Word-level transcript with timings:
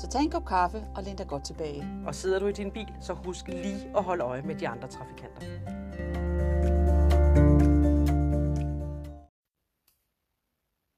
Så 0.00 0.08
tag 0.08 0.22
en 0.22 0.30
kop 0.30 0.46
kaffe 0.46 0.78
og 0.96 1.02
læn 1.02 1.16
dig 1.16 1.28
godt 1.28 1.44
tilbage. 1.44 1.82
Og 2.06 2.14
sidder 2.14 2.38
du 2.38 2.46
i 2.46 2.52
din 2.52 2.72
bil, 2.72 2.88
så 3.00 3.12
husk 3.14 3.48
lige 3.48 3.96
at 3.96 4.04
holde 4.04 4.24
øje 4.24 4.42
med 4.42 4.54
de 4.54 4.68
andre 4.68 4.88
trafikanter. 4.88 5.40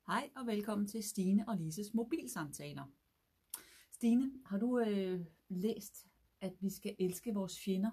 Hej 0.07 0.31
og 0.37 0.47
velkommen 0.47 0.89
til 0.89 1.03
Stine 1.03 1.49
og 1.49 1.57
Lises 1.57 1.95
mobilsamtaler. 1.95 2.85
Stine, 3.93 4.33
har 4.47 4.59
du 4.59 4.79
øh, 4.79 5.21
læst, 5.49 6.07
at 6.41 6.53
vi 6.61 6.71
skal 6.71 6.97
elske 6.99 7.35
vores 7.35 7.61
fjender? 7.65 7.91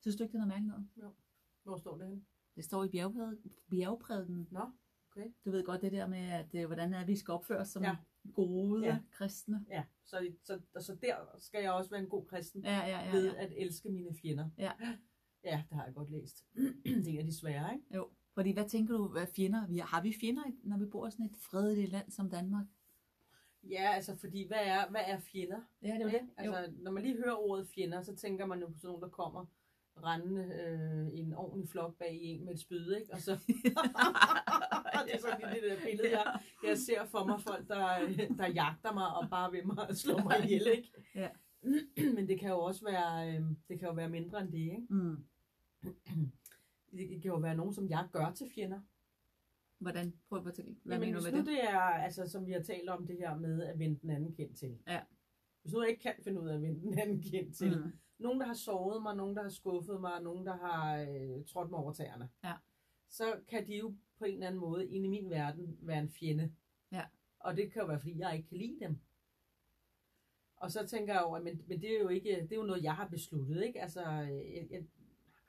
Synes 0.00 0.16
du 0.16 0.22
ikke, 0.22 0.32
det 0.32 0.42
er 0.42 0.46
noget 0.46 0.48
mærkeligt 0.48 0.68
noget? 0.68 0.88
Jo. 0.96 1.14
Hvor 1.62 1.76
står 1.76 1.98
det 1.98 2.06
henne? 2.06 2.24
Det 2.56 2.64
står 2.64 2.84
i 2.84 2.88
bjergprædiken. 2.88 3.50
bjergprædiken. 3.70 4.48
Nå, 4.50 4.70
okay. 5.10 5.26
Du 5.44 5.50
ved 5.50 5.64
godt 5.64 5.82
det 5.82 5.92
der 5.92 6.06
med, 6.06 6.30
at 6.30 6.54
øh, 6.54 6.66
hvordan 6.66 6.94
er, 6.94 7.04
vi 7.04 7.16
skal 7.16 7.32
opføre 7.32 7.58
os 7.58 7.68
som 7.68 7.82
Ja. 7.82 7.96
Gode 8.34 8.84
Ja. 8.86 8.98
kristne. 9.10 9.64
Ja, 9.68 9.84
så, 10.04 10.32
så, 10.44 10.60
så 10.80 10.96
der 11.02 11.14
skal 11.38 11.62
jeg 11.62 11.72
også 11.72 11.90
være 11.90 12.00
en 12.00 12.08
god 12.08 12.26
kristen 12.26 12.64
Ja, 12.64 12.78
ja, 12.86 13.04
ja. 13.04 13.12
ved 13.12 13.32
ja. 13.32 13.42
at 13.42 13.52
elske 13.56 13.88
mine 13.90 14.14
fjender. 14.22 14.50
Ja. 14.58 14.72
Ja, 15.44 15.64
det 15.68 15.76
har 15.76 15.84
jeg 15.84 15.94
godt 15.94 16.10
læst. 16.10 16.44
det 17.04 17.20
er 17.20 17.24
de 17.24 17.36
svære, 17.38 17.74
ikke? 17.74 17.94
Jo, 17.94 18.08
fordi 18.34 18.52
hvad 18.52 18.68
tænker 18.68 18.96
du, 18.96 19.08
hvad 19.08 19.26
fjender 19.36 19.66
vi 19.66 19.78
har? 19.78 19.86
Har 19.86 20.02
vi 20.02 20.14
fjender, 20.20 20.42
når 20.64 20.78
vi 20.78 20.86
bor 20.86 21.06
i 21.08 21.10
sådan 21.10 21.26
et 21.26 21.36
fredeligt 21.36 21.92
land 21.92 22.10
som 22.10 22.30
Danmark? 22.30 22.66
Ja, 23.62 23.90
altså 23.94 24.16
fordi, 24.16 24.46
hvad 24.46 24.58
er, 24.62 24.90
hvad 24.90 25.00
er 25.06 25.18
fjender? 25.20 25.60
Ja, 25.82 25.94
det 25.94 26.02
er 26.02 26.08
det. 26.10 26.20
Altså, 26.36 26.72
når 26.78 26.90
man 26.90 27.02
lige 27.02 27.16
hører 27.16 27.34
ordet 27.36 27.68
fjender, 27.68 28.02
så 28.02 28.16
tænker 28.16 28.46
man 28.46 28.60
jo 28.60 28.66
på 28.66 28.78
sådan 28.78 28.88
nogen, 28.88 29.02
der 29.02 29.08
kommer 29.08 29.46
rendende 30.04 30.42
øh, 30.42 31.18
en 31.18 31.34
ordentlig 31.34 31.68
flok 31.68 31.98
bag 31.98 32.14
i 32.14 32.26
en 32.26 32.44
med 32.44 32.54
et 32.54 32.60
spyd, 32.60 32.94
ikke? 32.94 33.12
Og 33.12 33.20
så... 33.20 33.32
det 35.06 35.14
er 35.14 35.18
sådan 35.20 35.54
det 35.54 35.62
der 35.62 35.76
billede, 35.84 36.10
jeg, 36.10 36.40
jeg 36.64 36.78
ser 36.78 37.04
for 37.04 37.24
mig 37.24 37.40
folk, 37.40 37.68
der, 37.68 37.86
der 38.38 38.46
jagter 38.46 38.92
mig 38.92 39.14
og 39.14 39.30
bare 39.30 39.52
vil 39.52 39.66
mig 39.66 39.96
slå 39.96 40.18
mig 40.18 40.44
ihjel, 40.44 40.66
ikke? 40.76 40.92
Ja. 41.14 41.28
Men 42.16 42.28
det 42.28 42.40
kan 42.40 42.48
jo 42.48 42.58
også 42.58 42.84
være, 42.84 43.28
øh, 43.28 43.42
det 43.68 43.78
kan 43.78 43.88
jo 43.88 43.94
være 43.94 44.08
mindre 44.08 44.40
end 44.40 44.52
det, 44.52 44.58
ikke? 44.58 44.86
Mm. 44.90 45.16
Det 46.92 47.08
kan 47.08 47.30
jo 47.30 47.36
være 47.36 47.56
nogen, 47.56 47.74
som 47.74 47.88
jeg 47.88 48.08
gør 48.12 48.32
til 48.32 48.50
fjender. 48.54 48.80
Hvordan? 49.78 50.12
Prøv 50.28 50.38
at 50.38 50.44
fortælle. 50.44 50.76
Hvad 50.82 50.96
Jamen, 50.96 51.08
mener 51.08 51.20
du 51.20 51.24
med 51.24 51.38
det? 51.38 51.46
det 51.46 51.64
er, 51.64 51.80
altså, 51.80 52.26
som 52.26 52.46
vi 52.46 52.52
har 52.52 52.62
talt 52.62 52.88
om 52.88 53.06
det 53.06 53.16
her 53.16 53.36
med 53.36 53.62
at 53.62 53.78
vende 53.78 53.98
den 54.02 54.10
anden 54.10 54.32
kendt 54.32 54.56
til. 54.56 54.78
Ja. 54.86 55.00
Hvis 55.62 55.72
nu 55.72 55.80
jeg 55.80 55.90
ikke 55.90 56.02
kan 56.02 56.14
finde 56.24 56.40
ud 56.40 56.48
af 56.48 56.54
at 56.54 56.62
vende 56.62 56.80
den 56.80 56.98
anden 56.98 57.22
kendt 57.22 57.56
til. 57.56 57.78
Mm. 57.78 57.92
Nogen, 58.18 58.40
der 58.40 58.46
har 58.46 58.54
såret 58.54 59.02
mig, 59.02 59.16
nogen, 59.16 59.36
der 59.36 59.42
har 59.42 59.48
skuffet 59.50 60.00
mig, 60.00 60.22
nogen, 60.22 60.46
der 60.46 60.56
har 60.56 60.96
øh, 61.00 61.44
trådt 61.46 61.70
mig 61.70 61.78
over 61.78 61.92
tæerne. 61.92 62.28
Ja. 62.44 62.52
Så 63.08 63.40
kan 63.48 63.66
de 63.66 63.76
jo 63.76 63.94
på 64.18 64.24
en 64.24 64.34
eller 64.34 64.46
anden 64.46 64.60
måde 64.60 64.86
inde 64.88 65.06
i 65.06 65.10
min 65.10 65.30
verden 65.30 65.78
være 65.80 65.98
en 65.98 66.10
fjende. 66.10 66.52
Ja. 66.92 67.04
Og 67.38 67.56
det 67.56 67.72
kan 67.72 67.82
jo 67.82 67.86
være, 67.86 68.00
fordi 68.00 68.18
jeg 68.18 68.36
ikke 68.36 68.48
kan 68.48 68.58
lide 68.58 68.80
dem. 68.80 68.98
Og 70.56 70.70
så 70.72 70.86
tænker 70.86 71.12
jeg 71.14 71.22
over, 71.22 71.40
men, 71.40 71.62
men 71.68 71.80
det 71.80 71.96
er 71.96 72.00
jo 72.00 72.08
ikke, 72.08 72.28
det 72.42 72.52
er 72.52 72.56
jo 72.56 72.62
noget, 72.62 72.82
jeg 72.82 72.94
har 72.96 73.08
besluttet, 73.08 73.62
ikke? 73.64 73.80
Altså, 73.82 74.02
øh, 74.02 74.54
jeg, 74.54 74.66
jeg, 74.70 74.84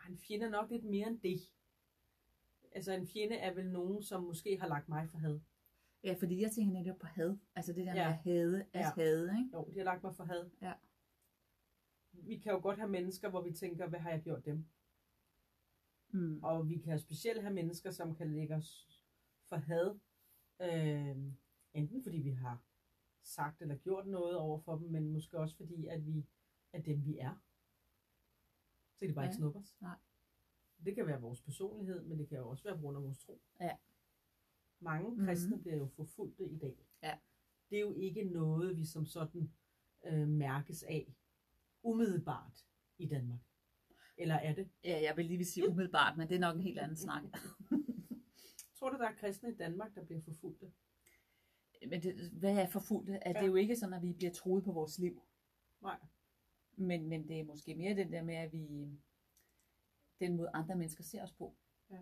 en 0.10 0.18
fjende 0.18 0.46
er 0.46 0.50
nok 0.50 0.70
lidt 0.72 0.84
mere 0.84 1.08
end 1.08 1.20
det. 1.20 1.40
Altså, 2.72 2.94
en 2.94 3.08
fjende 3.08 3.36
er 3.36 3.54
vel 3.54 3.72
nogen, 3.72 4.04
som 4.04 4.24
måske 4.24 4.60
har 4.60 4.68
lagt 4.68 4.90
mig 4.90 5.10
for 5.10 5.18
had. 5.18 5.40
Ja, 6.04 6.16
fordi 6.20 6.42
jeg 6.42 6.52
tænker 6.52 6.74
netop 6.74 6.98
på 6.98 7.08
had. 7.08 7.38
Altså 7.56 7.74
det 7.74 7.86
der 7.86 7.94
med 7.94 8.02
Ja. 8.02 8.08
at 8.10 8.16
hade, 8.16 8.66
at 8.74 8.80
Ja. 8.80 8.92
hade, 8.96 9.24
ikke? 9.40 9.50
Jo, 9.58 9.68
de 9.74 9.78
har 9.78 9.84
lagt 9.86 10.04
mig 10.04 10.16
for 10.16 10.24
had. 10.24 10.50
Ja. 10.62 10.74
Vi 12.12 12.38
kan 12.38 12.52
jo 12.52 12.60
godt 12.62 12.78
have 12.80 12.90
mennesker, 12.90 13.30
hvor 13.30 13.42
vi 13.42 13.52
tænker, 13.54 13.88
hvad 13.88 14.00
har 14.00 14.10
jeg 14.10 14.22
gjort 14.24 14.46
dem? 14.46 14.66
Mm. 16.10 16.44
Og 16.44 16.70
vi 16.70 16.78
kan 16.78 17.00
specielt 17.00 17.42
have 17.42 17.54
mennesker, 17.54 17.92
som 17.92 18.16
kan 18.16 18.34
lægge 18.34 18.56
os 18.56 19.02
for 19.50 19.56
had. 19.56 20.00
Øh, 20.62 21.18
enten 21.74 22.04
fordi 22.04 22.18
vi 22.18 22.32
har 22.32 22.64
sagt 23.22 23.62
eller 23.62 23.76
gjort 23.78 24.08
noget 24.08 24.38
over 24.38 24.60
for 24.60 24.76
dem, 24.78 24.90
men 24.92 25.10
måske 25.12 25.40
også 25.40 25.58
fordi, 25.58 25.88
at 25.88 26.06
vi 26.06 26.26
er 26.74 26.82
dem, 26.82 27.06
vi 27.06 27.18
er. 27.18 27.36
Så 28.94 29.00
kan 29.00 29.10
de 29.10 29.14
bare 29.14 29.24
Ja. 29.26 29.30
ikke 29.30 29.38
snuppe 29.38 29.60
os. 29.60 29.76
Nej. 29.82 29.98
Det 30.86 30.96
kan 30.96 31.08
være 31.08 31.22
vores 31.22 31.42
personlighed, 31.42 32.02
men 32.04 32.20
det 32.20 32.30
kan 32.30 32.38
jo 32.38 32.50
også 32.50 32.64
være 32.64 32.76
på 32.76 32.82
grund 32.82 32.98
af 32.98 33.04
vores 33.04 33.20
tro. 33.20 33.42
Ja. 33.60 33.78
Mange 34.80 35.26
kristne 35.26 35.60
bliver 35.62 35.78
jo 35.78 35.88
forfulgte 35.88 36.50
i 36.50 36.58
dag. 36.58 36.78
Ja. 37.04 37.18
Det 37.70 37.76
er 37.76 37.82
jo 37.82 37.94
ikke 37.94 38.24
noget, 38.24 38.78
vi 38.78 38.86
som 38.86 39.06
sådan 39.06 39.52
øh, 40.06 40.28
mærkes 40.28 40.84
af 40.84 41.16
umiddelbart 41.84 42.66
i 42.98 43.08
Danmark. 43.08 43.40
Eller 44.18 44.36
er 44.36 44.54
det? 44.54 44.70
Ja, 44.84 45.02
jeg 45.04 45.18
vil 45.18 45.26
lige 45.26 45.38
vil 45.38 45.46
sige 45.46 45.70
umiddelbart, 45.70 46.18
men 46.18 46.30
det 46.30 46.36
er 46.36 46.40
nok 46.40 46.56
en 46.56 46.62
helt 46.62 46.80
anden 46.80 46.98
snak. 46.98 47.24
Tror 48.80 48.90
du, 48.90 48.98
der 48.98 49.08
er 49.10 49.14
kristne 49.16 49.50
i 49.52 49.56
Danmark, 49.56 49.96
der 49.96 50.06
bliver 50.06 50.22
forfulgte? 50.22 50.72
men 51.90 52.04
det, 52.04 52.30
hvad 52.32 52.58
er 52.58 52.68
forfulgte? 52.68 53.14
Er 53.14 53.32
Ja. 53.36 53.42
det 53.42 53.48
jo 53.48 53.56
ikke 53.56 53.76
sådan, 53.76 53.94
at 53.94 54.02
vi 54.02 54.14
bliver 54.14 54.32
troet 54.32 54.64
på 54.64 54.72
vores 54.72 55.00
liv. 55.00 55.22
Nej. 55.82 55.98
Men, 56.76 57.08
men 57.10 57.28
det 57.28 57.40
er 57.40 57.44
måske 57.44 57.76
mere 57.76 57.96
den 57.96 58.12
der 58.12 58.24
med, 58.24 58.36
at 58.36 58.54
vi 58.54 58.90
den 60.20 60.36
måde 60.36 60.50
andre 60.54 60.76
mennesker 60.76 61.04
ser 61.04 61.24
os 61.24 61.32
på. 61.34 61.56
Ja. 61.90 62.00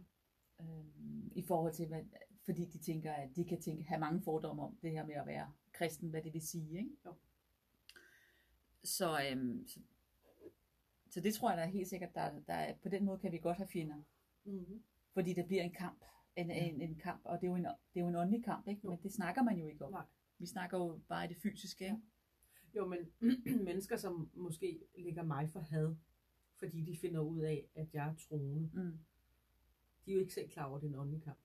Øhm, 0.61 1.31
I 1.35 1.41
forhold 1.41 1.73
til, 1.73 1.87
hvad, 1.87 2.03
fordi 2.45 2.65
de 2.65 2.77
tænker, 2.77 3.13
at 3.13 3.35
de 3.35 3.45
kan 3.45 3.61
tænke, 3.61 3.83
have 3.83 3.99
mange 3.99 4.21
fordomme 4.21 4.63
om 4.63 4.77
det 4.81 4.91
her 4.91 5.05
med 5.05 5.15
at 5.15 5.27
være 5.27 5.53
kristen, 5.71 6.09
hvad 6.09 6.21
det 6.21 6.33
vil 6.33 6.47
sige. 6.47 6.77
Ikke? 6.77 6.91
Jo. 7.05 7.13
Så, 8.87 9.19
øhm, 9.31 9.67
så, 9.67 9.79
så 11.09 11.21
det 11.21 11.33
tror 11.33 11.49
jeg 11.51 11.57
da 11.57 11.65
helt 11.71 11.87
sikkert, 11.87 12.15
der, 12.15 12.39
der 12.47 12.53
er, 12.53 12.75
på 12.83 12.89
den 12.89 13.05
måde 13.05 13.19
kan 13.19 13.31
vi 13.31 13.37
godt 13.37 13.57
have 13.57 13.67
fjender. 13.67 14.01
Mm-hmm. 14.43 14.83
Fordi 15.13 15.33
der 15.33 15.45
bliver 15.45 15.63
en 15.63 15.73
kamp. 15.73 16.03
En, 16.35 16.49
Ja. 16.49 16.65
en, 16.65 16.81
en 16.81 16.95
kamp, 16.95 17.21
og 17.23 17.41
det 17.41 17.47
er 17.47 17.51
jo 17.51 17.55
en, 17.55 17.63
det 17.63 17.69
er 17.95 17.99
jo 18.01 18.07
en 18.07 18.15
åndelig 18.15 18.43
kamp, 18.43 18.67
ikke? 18.67 18.81
Jo. 18.83 18.89
men 18.89 18.99
det 19.03 19.13
snakker 19.13 19.43
man 19.43 19.57
jo 19.59 19.67
ikke 19.67 19.85
om. 19.85 19.91
Nej. 19.91 20.05
Vi 20.39 20.45
snakker 20.45 20.77
jo 20.77 20.99
bare 21.07 21.25
i 21.25 21.27
det 21.27 21.37
fysiske. 21.37 21.83
Ikke? 21.85 21.97
Jo, 22.75 22.87
men 22.87 22.99
mennesker, 23.69 23.97
som 23.97 24.29
måske 24.33 24.79
ligger 24.97 25.23
mig 25.23 25.49
for 25.51 25.59
had, 25.59 25.95
fordi 26.59 26.81
de 26.81 26.97
finder 27.01 27.19
ud 27.21 27.39
af, 27.41 27.67
at 27.75 27.93
jeg 27.93 28.07
er 28.09 28.15
troende, 28.15 28.69
Mm. 28.73 28.99
de 30.05 30.11
er 30.11 30.15
jo 30.15 30.19
ikke 30.21 30.33
selv 30.33 30.49
klar 30.49 30.65
over, 30.65 30.75
at 30.77 30.81
det 30.81 30.87
er 30.87 30.93
en 30.93 30.99
åndelig 30.99 31.23
kamp. 31.23 31.37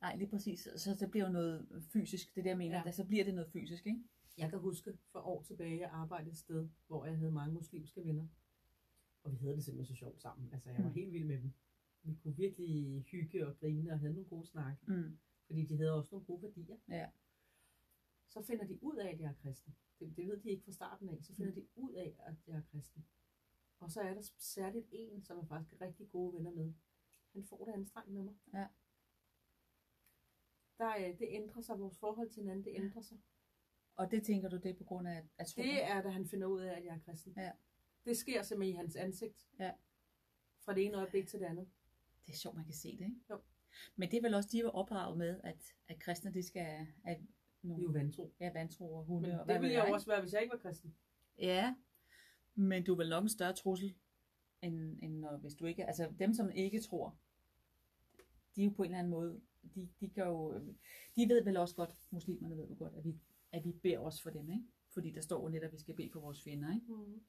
Nej, 0.00 0.16
lige 0.16 0.28
præcis. 0.28 0.68
Så 0.76 0.96
det 1.00 1.10
bliver 1.10 1.26
jo 1.26 1.32
noget 1.32 1.66
fysisk, 1.92 2.34
det 2.34 2.46
er 2.46 2.50
jeg 2.50 2.58
mener. 2.58 2.76
Ja. 2.76 2.82
Ja. 2.86 2.92
Så 2.92 3.04
bliver 3.04 3.24
det 3.24 3.34
noget 3.34 3.50
fysisk, 3.52 3.86
ikke? 3.86 4.02
Jeg 4.38 4.50
kan 4.50 4.58
huske 4.58 4.98
for 5.12 5.20
år 5.20 5.42
tilbage, 5.42 5.78
jeg 5.80 5.90
arbejdede 5.90 6.30
et 6.30 6.36
sted, 6.38 6.68
hvor 6.86 7.04
jeg 7.04 7.16
havde 7.18 7.32
mange 7.32 7.54
muslimske 7.54 8.04
venner. 8.04 8.26
Og 9.22 9.32
vi 9.32 9.36
havde 9.36 9.56
det 9.56 9.64
simpelthen 9.64 9.96
så 9.96 9.98
sjovt 9.98 10.20
sammen. 10.20 10.52
Altså, 10.52 10.70
jeg 10.70 10.82
var 10.82 10.88
Mm. 10.88 10.94
helt 10.94 11.12
vild 11.12 11.24
med 11.24 11.38
dem. 11.42 11.52
Vi 12.02 12.14
kunne 12.14 12.36
virkelig 12.36 13.02
hygge 13.02 13.46
og 13.46 13.56
grine 13.58 13.92
og 13.92 13.98
havde 13.98 14.12
nogle 14.12 14.28
gode 14.28 14.46
snakke. 14.46 14.82
Mm. 14.86 15.18
Fordi 15.46 15.64
de 15.66 15.76
havde 15.76 15.92
også 15.92 16.08
nogle 16.12 16.26
gode 16.26 16.42
værdier. 16.42 16.76
Ja. 16.88 17.10
Så 18.28 18.42
finder 18.42 18.66
de 18.66 18.82
ud 18.82 18.96
af, 18.96 19.08
at 19.12 19.20
jeg 19.20 19.28
er 19.28 19.34
kristen. 19.42 19.76
Det, 19.98 20.16
det 20.16 20.26
ved 20.28 20.40
de 20.40 20.50
ikke 20.50 20.64
fra 20.64 20.72
starten 20.72 21.08
af. 21.08 21.18
Så 21.22 21.34
finder 21.34 21.50
Mm. 21.52 21.54
de 21.60 21.66
ud 21.76 21.92
af, 21.92 22.16
at 22.18 22.36
jeg 22.46 22.56
er 22.56 22.62
kristen. 22.70 23.04
Og 23.80 23.90
så 23.90 24.00
er 24.00 24.14
der 24.14 24.30
særligt 24.38 24.86
en, 24.92 25.22
som 25.22 25.38
er 25.38 25.44
faktisk 25.44 25.80
rigtig 25.80 26.10
gode 26.10 26.34
venner 26.34 26.50
med. 26.50 26.72
Han 27.32 27.44
får 27.44 27.64
det 27.64 27.72
anstrengt 27.72 28.12
med 28.12 28.22
mig. 28.22 28.34
Ja. 28.52 28.66
Der, 30.78 30.96
øh, 30.98 31.18
det 31.18 31.26
ændrer 31.30 31.60
sig, 31.62 31.78
vores 31.80 31.98
forhold 31.98 32.30
til 32.30 32.42
hinanden, 32.42 32.64
det 32.64 32.72
ændrer 32.74 33.00
sig. 33.02 33.18
Og 33.96 34.10
det 34.10 34.22
tænker 34.22 34.48
du, 34.48 34.56
det 34.56 34.70
er 34.70 34.74
på 34.74 34.84
grund 34.84 35.08
af, 35.08 35.22
at 35.38 35.46
troen? 35.46 35.68
Det 35.68 35.84
er, 35.84 36.02
da 36.02 36.08
han 36.08 36.26
finder 36.26 36.46
ud 36.46 36.60
af, 36.60 36.76
at 36.76 36.84
jeg 36.84 36.94
er 36.94 36.98
kristen. 36.98 37.34
Ja. 37.36 37.50
Det 38.04 38.16
sker 38.16 38.42
simpelthen 38.42 38.74
i 38.74 38.76
hans 38.76 38.96
ansigt. 38.96 39.48
Ja. 39.58 39.70
Fra 40.60 40.74
det 40.74 40.84
ene 40.84 40.96
øjeblik 40.96 41.28
til 41.28 41.40
det 41.40 41.46
andet. 41.46 41.68
det 42.26 42.32
er 42.32 42.36
sjovt, 42.36 42.56
man 42.56 42.64
kan 42.64 42.74
se 42.74 42.88
det, 42.88 43.04
ikke? 43.04 43.20
Jo. 43.30 43.40
Men 43.96 44.10
det 44.10 44.16
er 44.16 44.22
vel 44.22 44.34
også, 44.34 44.48
de 44.52 44.58
jo 44.58 44.70
opdraget 44.70 45.18
med, 45.18 45.40
at, 45.44 45.74
at 45.88 45.98
kristne, 45.98 46.32
det 46.32 46.44
skal... 46.44 46.86
At 47.04 47.18
nogle, 47.62 47.82
er 47.82 47.86
jo 47.86 47.92
vantro. 47.92 48.32
ja, 48.40 48.52
vantro 48.52 48.94
og 48.94 49.04
hunde 49.04 49.28
Men 49.28 49.38
og 49.40 49.48
det 49.48 49.60
ville 49.60 49.72
jeg 49.72 49.80
jo 49.80 49.84
ikke? 49.84 49.94
også 49.94 50.06
være, 50.06 50.20
hvis 50.20 50.32
jeg 50.32 50.42
ikke 50.42 50.52
var 50.52 50.58
kristen. 50.58 50.94
Ja, 51.38 51.74
men 52.54 52.84
du 52.84 52.92
er 52.92 52.96
vel 52.96 53.08
nok 53.08 53.22
en 53.22 53.28
større 53.28 53.52
trussel, 53.52 53.94
end, 54.62 54.98
end 55.02 55.18
når, 55.18 55.36
hvis 55.36 55.54
du 55.54 55.66
ikke... 55.66 55.86
Altså 55.86 56.12
dem, 56.18 56.34
som 56.34 56.50
ikke 56.50 56.80
tror, 56.80 57.16
de 58.56 58.60
er 58.60 58.64
jo 58.64 58.70
på 58.70 58.82
en 58.82 58.86
eller 58.86 58.98
anden 58.98 59.10
måde... 59.10 59.40
De, 59.74 59.88
de, 60.00 60.08
kan 60.08 60.24
jo, 60.24 60.54
de 61.16 61.28
ved 61.28 61.44
vel 61.44 61.56
også 61.56 61.74
godt, 61.74 61.94
muslimerne 62.10 62.56
ved 62.56 62.68
jo 62.68 62.76
godt, 62.78 62.94
at 62.94 63.04
vi, 63.04 63.14
at 63.54 63.64
vi 63.64 63.72
beder 63.72 63.98
også 63.98 64.22
for 64.22 64.30
dem, 64.30 64.50
ikke? 64.50 64.64
Fordi 64.90 65.10
der 65.10 65.20
står 65.20 65.42
jo 65.42 65.48
netop, 65.48 65.66
at 65.66 65.72
vi 65.72 65.78
skal 65.78 65.94
bede 65.94 66.10
for 66.10 66.20
vores 66.20 66.42
fjender, 66.42 66.74
ikke? 66.74 66.86
Mm. 66.92 67.22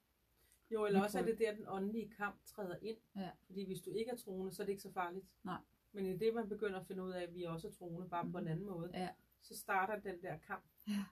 Jo, 0.70 0.86
eller 0.86 1.02
også 1.02 1.18
er 1.18 1.24
det 1.24 1.38
der, 1.38 1.54
den 1.54 1.64
åndelige 1.68 2.08
kamp 2.08 2.36
træder 2.46 2.76
ind. 2.82 2.96
Ja. 3.16 3.30
Fordi 3.46 3.64
hvis 3.66 3.80
du 3.80 3.92
ikke 3.92 4.10
er 4.10 4.16
troende, 4.16 4.52
så 4.52 4.62
er 4.62 4.64
det 4.64 4.72
ikke 4.72 4.82
så 4.82 4.92
farligt. 4.92 5.26
Nej. 5.44 5.60
Men 5.92 6.06
i 6.06 6.16
det, 6.16 6.34
man 6.34 6.48
begynder 6.48 6.80
at 6.80 6.86
finde 6.86 7.02
ud 7.04 7.10
af, 7.10 7.22
at 7.22 7.34
vi 7.34 7.42
også 7.42 7.68
er 7.68 7.72
troende, 7.72 8.08
bare 8.08 8.30
på 8.30 8.38
en 8.38 8.44
Mhm. 8.44 8.50
anden 8.52 8.66
måde, 8.66 8.90
Ja. 8.94 9.08
så 9.40 9.56
starter 9.56 10.00
den 10.10 10.22
der 10.22 10.38
kamp. 10.38 10.64
Ja. 10.88 11.04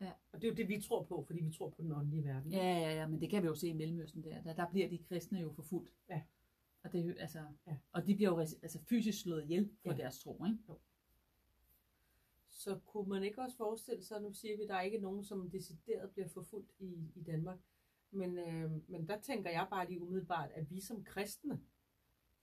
Ja. 0.00 0.12
Og 0.32 0.40
det 0.42 0.46
er 0.48 0.50
jo 0.52 0.56
det, 0.56 0.68
vi 0.68 0.80
tror 0.80 1.02
på, 1.02 1.24
fordi 1.26 1.40
vi 1.44 1.50
tror 1.52 1.68
på 1.70 1.82
den 1.82 1.92
åndelige 1.92 2.24
verden. 2.24 2.52
Ja, 2.52 2.78
ja, 2.78 2.94
ja, 2.94 3.06
men 3.08 3.20
det 3.20 3.30
kan 3.30 3.42
vi 3.42 3.46
jo 3.46 3.54
se 3.54 3.68
i 3.68 3.72
Mellemøsten 3.72 4.24
der. 4.24 4.42
Der, 4.42 4.54
der 4.54 4.70
bliver 4.70 4.88
de 4.88 4.98
kristne 4.98 5.40
jo 5.40 5.52
forfulgt. 5.52 5.92
Ja. 6.10 6.22
Og, 6.82 6.92
det, 6.92 7.06
jo- 7.08 7.14
altså, 7.18 7.44
Ja. 7.66 7.76
og 7.92 8.06
de 8.06 8.14
bliver 8.16 8.30
jo 8.30 8.38
altså, 8.38 8.78
fysisk 8.88 9.22
slået 9.22 9.42
ihjel 9.44 9.70
for 9.82 9.92
Ja. 9.92 9.96
deres 9.96 10.18
tro. 10.18 10.44
Ikke? 10.44 10.58
Så 12.58 12.78
kunne 12.86 13.08
man 13.08 13.22
ikke 13.24 13.42
også 13.42 13.56
forestille 13.56 14.04
sig, 14.04 14.22
nu 14.22 14.32
siger 14.32 14.56
vi, 14.56 14.62
at 14.62 14.68
der 14.68 14.74
er 14.74 14.80
ikke 14.82 14.98
nogen, 14.98 15.24
som 15.24 15.50
decideret 15.50 16.10
bliver 16.10 16.28
forfulgt 16.28 16.72
i, 16.78 17.10
i 17.14 17.22
Danmark. 17.22 17.58
Men, 18.10 18.38
øh, 18.38 18.70
men 18.90 19.08
der 19.08 19.20
tænker 19.20 19.50
jeg 19.50 19.66
bare 19.70 19.88
lige 19.88 20.02
umiddelbart, 20.02 20.50
at 20.54 20.70
vi 20.70 20.80
som 20.80 21.04
kristne 21.04 21.60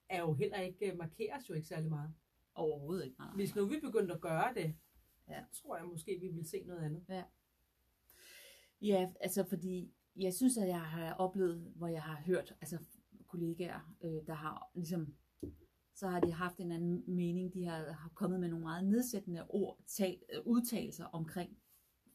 er 0.10 0.20
jo 0.22 0.34
heller 0.34 0.60
ikke, 0.60 0.92
øh, 0.92 0.98
markeres 0.98 1.50
jo 1.50 1.54
ikke 1.54 1.68
særlig 1.68 1.90
meget. 1.90 2.14
Overhovedet 2.56 3.06
ikke. 3.06 3.18
Nej, 3.20 3.36
Hvis 3.36 3.56
nu 3.56 3.66
vi 3.66 3.80
begyndte 3.80 4.14
at 4.14 4.22
gøre 4.22 4.54
det, 4.54 4.76
Ja. 5.30 5.44
så 5.52 5.62
tror 5.62 5.78
jeg 5.78 5.86
måske, 5.86 6.20
vi 6.20 6.28
vil 6.28 6.50
se 6.50 6.64
noget 6.64 6.82
andet. 6.86 7.06
Ja, 8.82 9.12
altså 9.20 9.44
fordi 9.44 9.94
jeg 10.16 10.34
synes, 10.34 10.58
at 10.58 10.68
jeg 10.68 10.82
har 10.82 11.14
oplevet, 11.14 11.72
hvor 11.76 11.88
jeg 11.88 12.04
har 12.04 12.16
hørt 12.22 12.56
altså 12.62 12.80
kollegaer, 13.28 13.94
øh, 14.04 14.28
der 14.28 14.34
har 14.34 14.72
ligesom, 14.76 15.16
så 15.96 16.08
har 16.08 16.20
de 16.20 16.32
haft 16.32 16.58
en 16.58 16.72
anden 16.72 17.04
mening. 17.16 17.54
De 17.54 17.66
har, 17.66 17.92
har 17.92 18.12
kommet 18.16 18.40
med 18.40 18.50
nogle 18.50 18.64
meget 18.64 18.86
nedsættende 18.86 19.46
ord, 19.50 19.80
tal, 19.88 20.22
øh, 20.34 20.42
udtalelser 20.46 21.06
omkring 21.06 21.58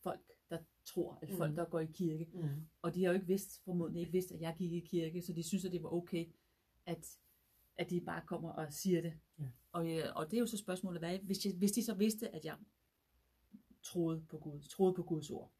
folk, 0.03 0.21
der 0.51 0.59
tror, 0.85 1.19
eller 1.23 1.37
folk, 1.37 1.51
Mhm. 1.51 1.57
der 1.57 1.65
går 1.65 1.81
i 1.81 1.87
kirke. 1.87 2.29
Mm. 2.35 2.49
Og 2.83 2.95
de 2.95 3.05
har 3.05 3.11
jo 3.11 3.15
ikke 3.15 3.27
vidst, 3.27 3.65
formodentlig 3.65 4.01
ikke 4.01 4.13
vidst, 4.13 4.33
at 4.33 4.41
jeg 4.41 4.55
gik 4.59 4.73
i 4.73 4.81
kirke, 4.81 5.23
så 5.23 5.33
de 5.33 5.43
synes, 5.43 5.65
at 5.65 5.73
det 5.73 5.83
var 5.83 5.93
okay, 5.93 6.27
at, 6.87 7.19
at 7.77 7.91
de 7.91 8.01
bare 8.01 8.23
kommer 8.27 8.51
og 8.51 8.73
siger 8.73 9.01
det. 9.03 9.13
Ja. 9.39 9.45
Og, 9.73 9.93
øh, 9.97 10.05
og 10.17 10.31
det 10.31 10.37
er 10.37 10.41
jo 10.41 10.47
så 10.47 10.57
spørgsmålet, 10.59 11.01
hvad, 11.01 11.19
hvis, 11.19 11.45
jeg, 11.47 11.55
hvis 11.59 11.73
de 11.73 11.85
så 11.85 11.95
vidste, 11.95 12.35
at 12.35 12.45
jeg 12.45 12.57
troede 13.83 14.25
på 14.29 14.39
Gud, 14.39 14.61
troede 14.61 14.95
på 14.95 15.03
Guds 15.03 15.31
ord, 15.31 15.53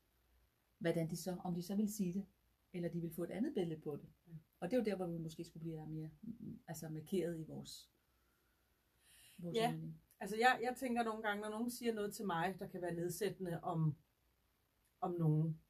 hvordan 0.79 1.11
de 1.11 1.17
så, 1.17 1.37
om 1.45 1.55
de 1.55 1.63
så 1.63 1.75
vil 1.77 1.93
sige 1.93 2.13
det, 2.15 2.25
eller 2.73 2.89
de 2.89 3.01
vil 3.01 3.11
få 3.11 3.25
et 3.25 3.31
andet 3.31 3.55
billede 3.55 3.81
på 3.81 3.97
det. 3.97 4.09
Ja. 4.29 4.33
Og 4.61 4.71
det 4.71 4.77
er 4.77 4.81
jo 4.81 4.85
der, 4.85 4.97
hvor 4.97 5.07
vi 5.07 5.19
måske 5.19 5.45
skulle 5.45 5.61
blive 5.61 5.87
mere 5.89 6.11
mm, 6.23 6.59
altså 6.69 6.89
markeret 6.89 7.39
i 7.41 7.43
vores, 7.43 7.91
vores 9.39 9.57
Ja. 9.57 9.73
mening. 9.73 10.01
Altså 10.21 10.37
jeg, 10.37 10.61
jeg 10.63 10.77
tænker 10.77 11.03
nogle 11.03 11.23
gange, 11.23 11.41
når 11.43 11.49
nogen 11.51 11.71
siger 11.71 11.95
noget 11.95 12.15
til 12.15 12.27
mig, 12.27 12.57
der 12.59 12.67
kan 12.69 12.83
være 12.83 12.95
nedsættende 12.95 13.61
om, 13.63 13.97
om 15.01 15.13
nogen, 15.19 15.61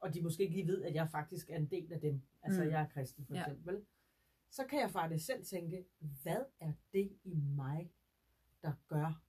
og 0.00 0.14
de 0.14 0.22
måske 0.22 0.42
ikke 0.42 0.54
lige 0.56 0.66
ved, 0.66 0.82
at 0.82 0.94
jeg 0.94 1.10
faktisk 1.10 1.50
er 1.50 1.56
en 1.56 1.70
del 1.70 1.92
af 1.92 2.00
dem, 2.00 2.22
altså 2.42 2.64
Mm. 2.64 2.70
jeg 2.70 2.80
er 2.82 2.88
kristen 2.88 3.26
for 3.26 3.34
Ja. 3.34 3.40
eksempel, 3.40 3.86
så 4.50 4.64
kan 4.66 4.80
jeg 4.80 4.90
faktisk 4.90 5.26
selv 5.26 5.44
tænke, 5.44 5.84
hvad 5.98 6.44
er 6.60 6.72
det 6.92 7.18
i 7.24 7.34
mig, 7.34 7.92
der 8.62 8.72
gør, 8.88 9.22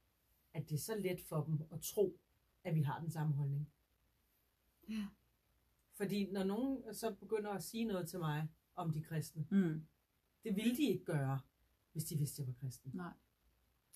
at 0.53 0.69
det 0.69 0.75
er 0.75 0.79
så 0.79 0.95
let 0.95 1.21
for 1.21 1.43
dem 1.43 1.59
at 1.71 1.81
tro, 1.81 2.19
at 2.63 2.75
vi 2.75 2.81
har 2.81 2.99
den 2.99 3.11
samme 3.11 3.33
holdning. 3.33 3.69
Ja. 4.89 5.07
Fordi 5.93 6.31
når 6.31 6.43
nogen 6.43 6.93
så 6.93 7.15
begynder 7.15 7.51
at 7.51 7.63
sige 7.63 7.85
noget 7.85 8.09
til 8.09 8.19
mig 8.19 8.47
om 8.75 8.91
de 8.93 9.01
kristne, 9.03 9.47
Mm. 9.51 9.87
det 10.43 10.55
ville 10.55 10.77
de 10.77 10.83
ikke 10.83 11.05
gøre, 11.05 11.39
hvis 11.91 12.03
de 12.05 12.17
vidste, 12.17 12.41
at 12.41 12.47
jeg 12.47 12.55
var 12.55 12.59
kristen. 12.59 12.91
Nej. 12.93 13.13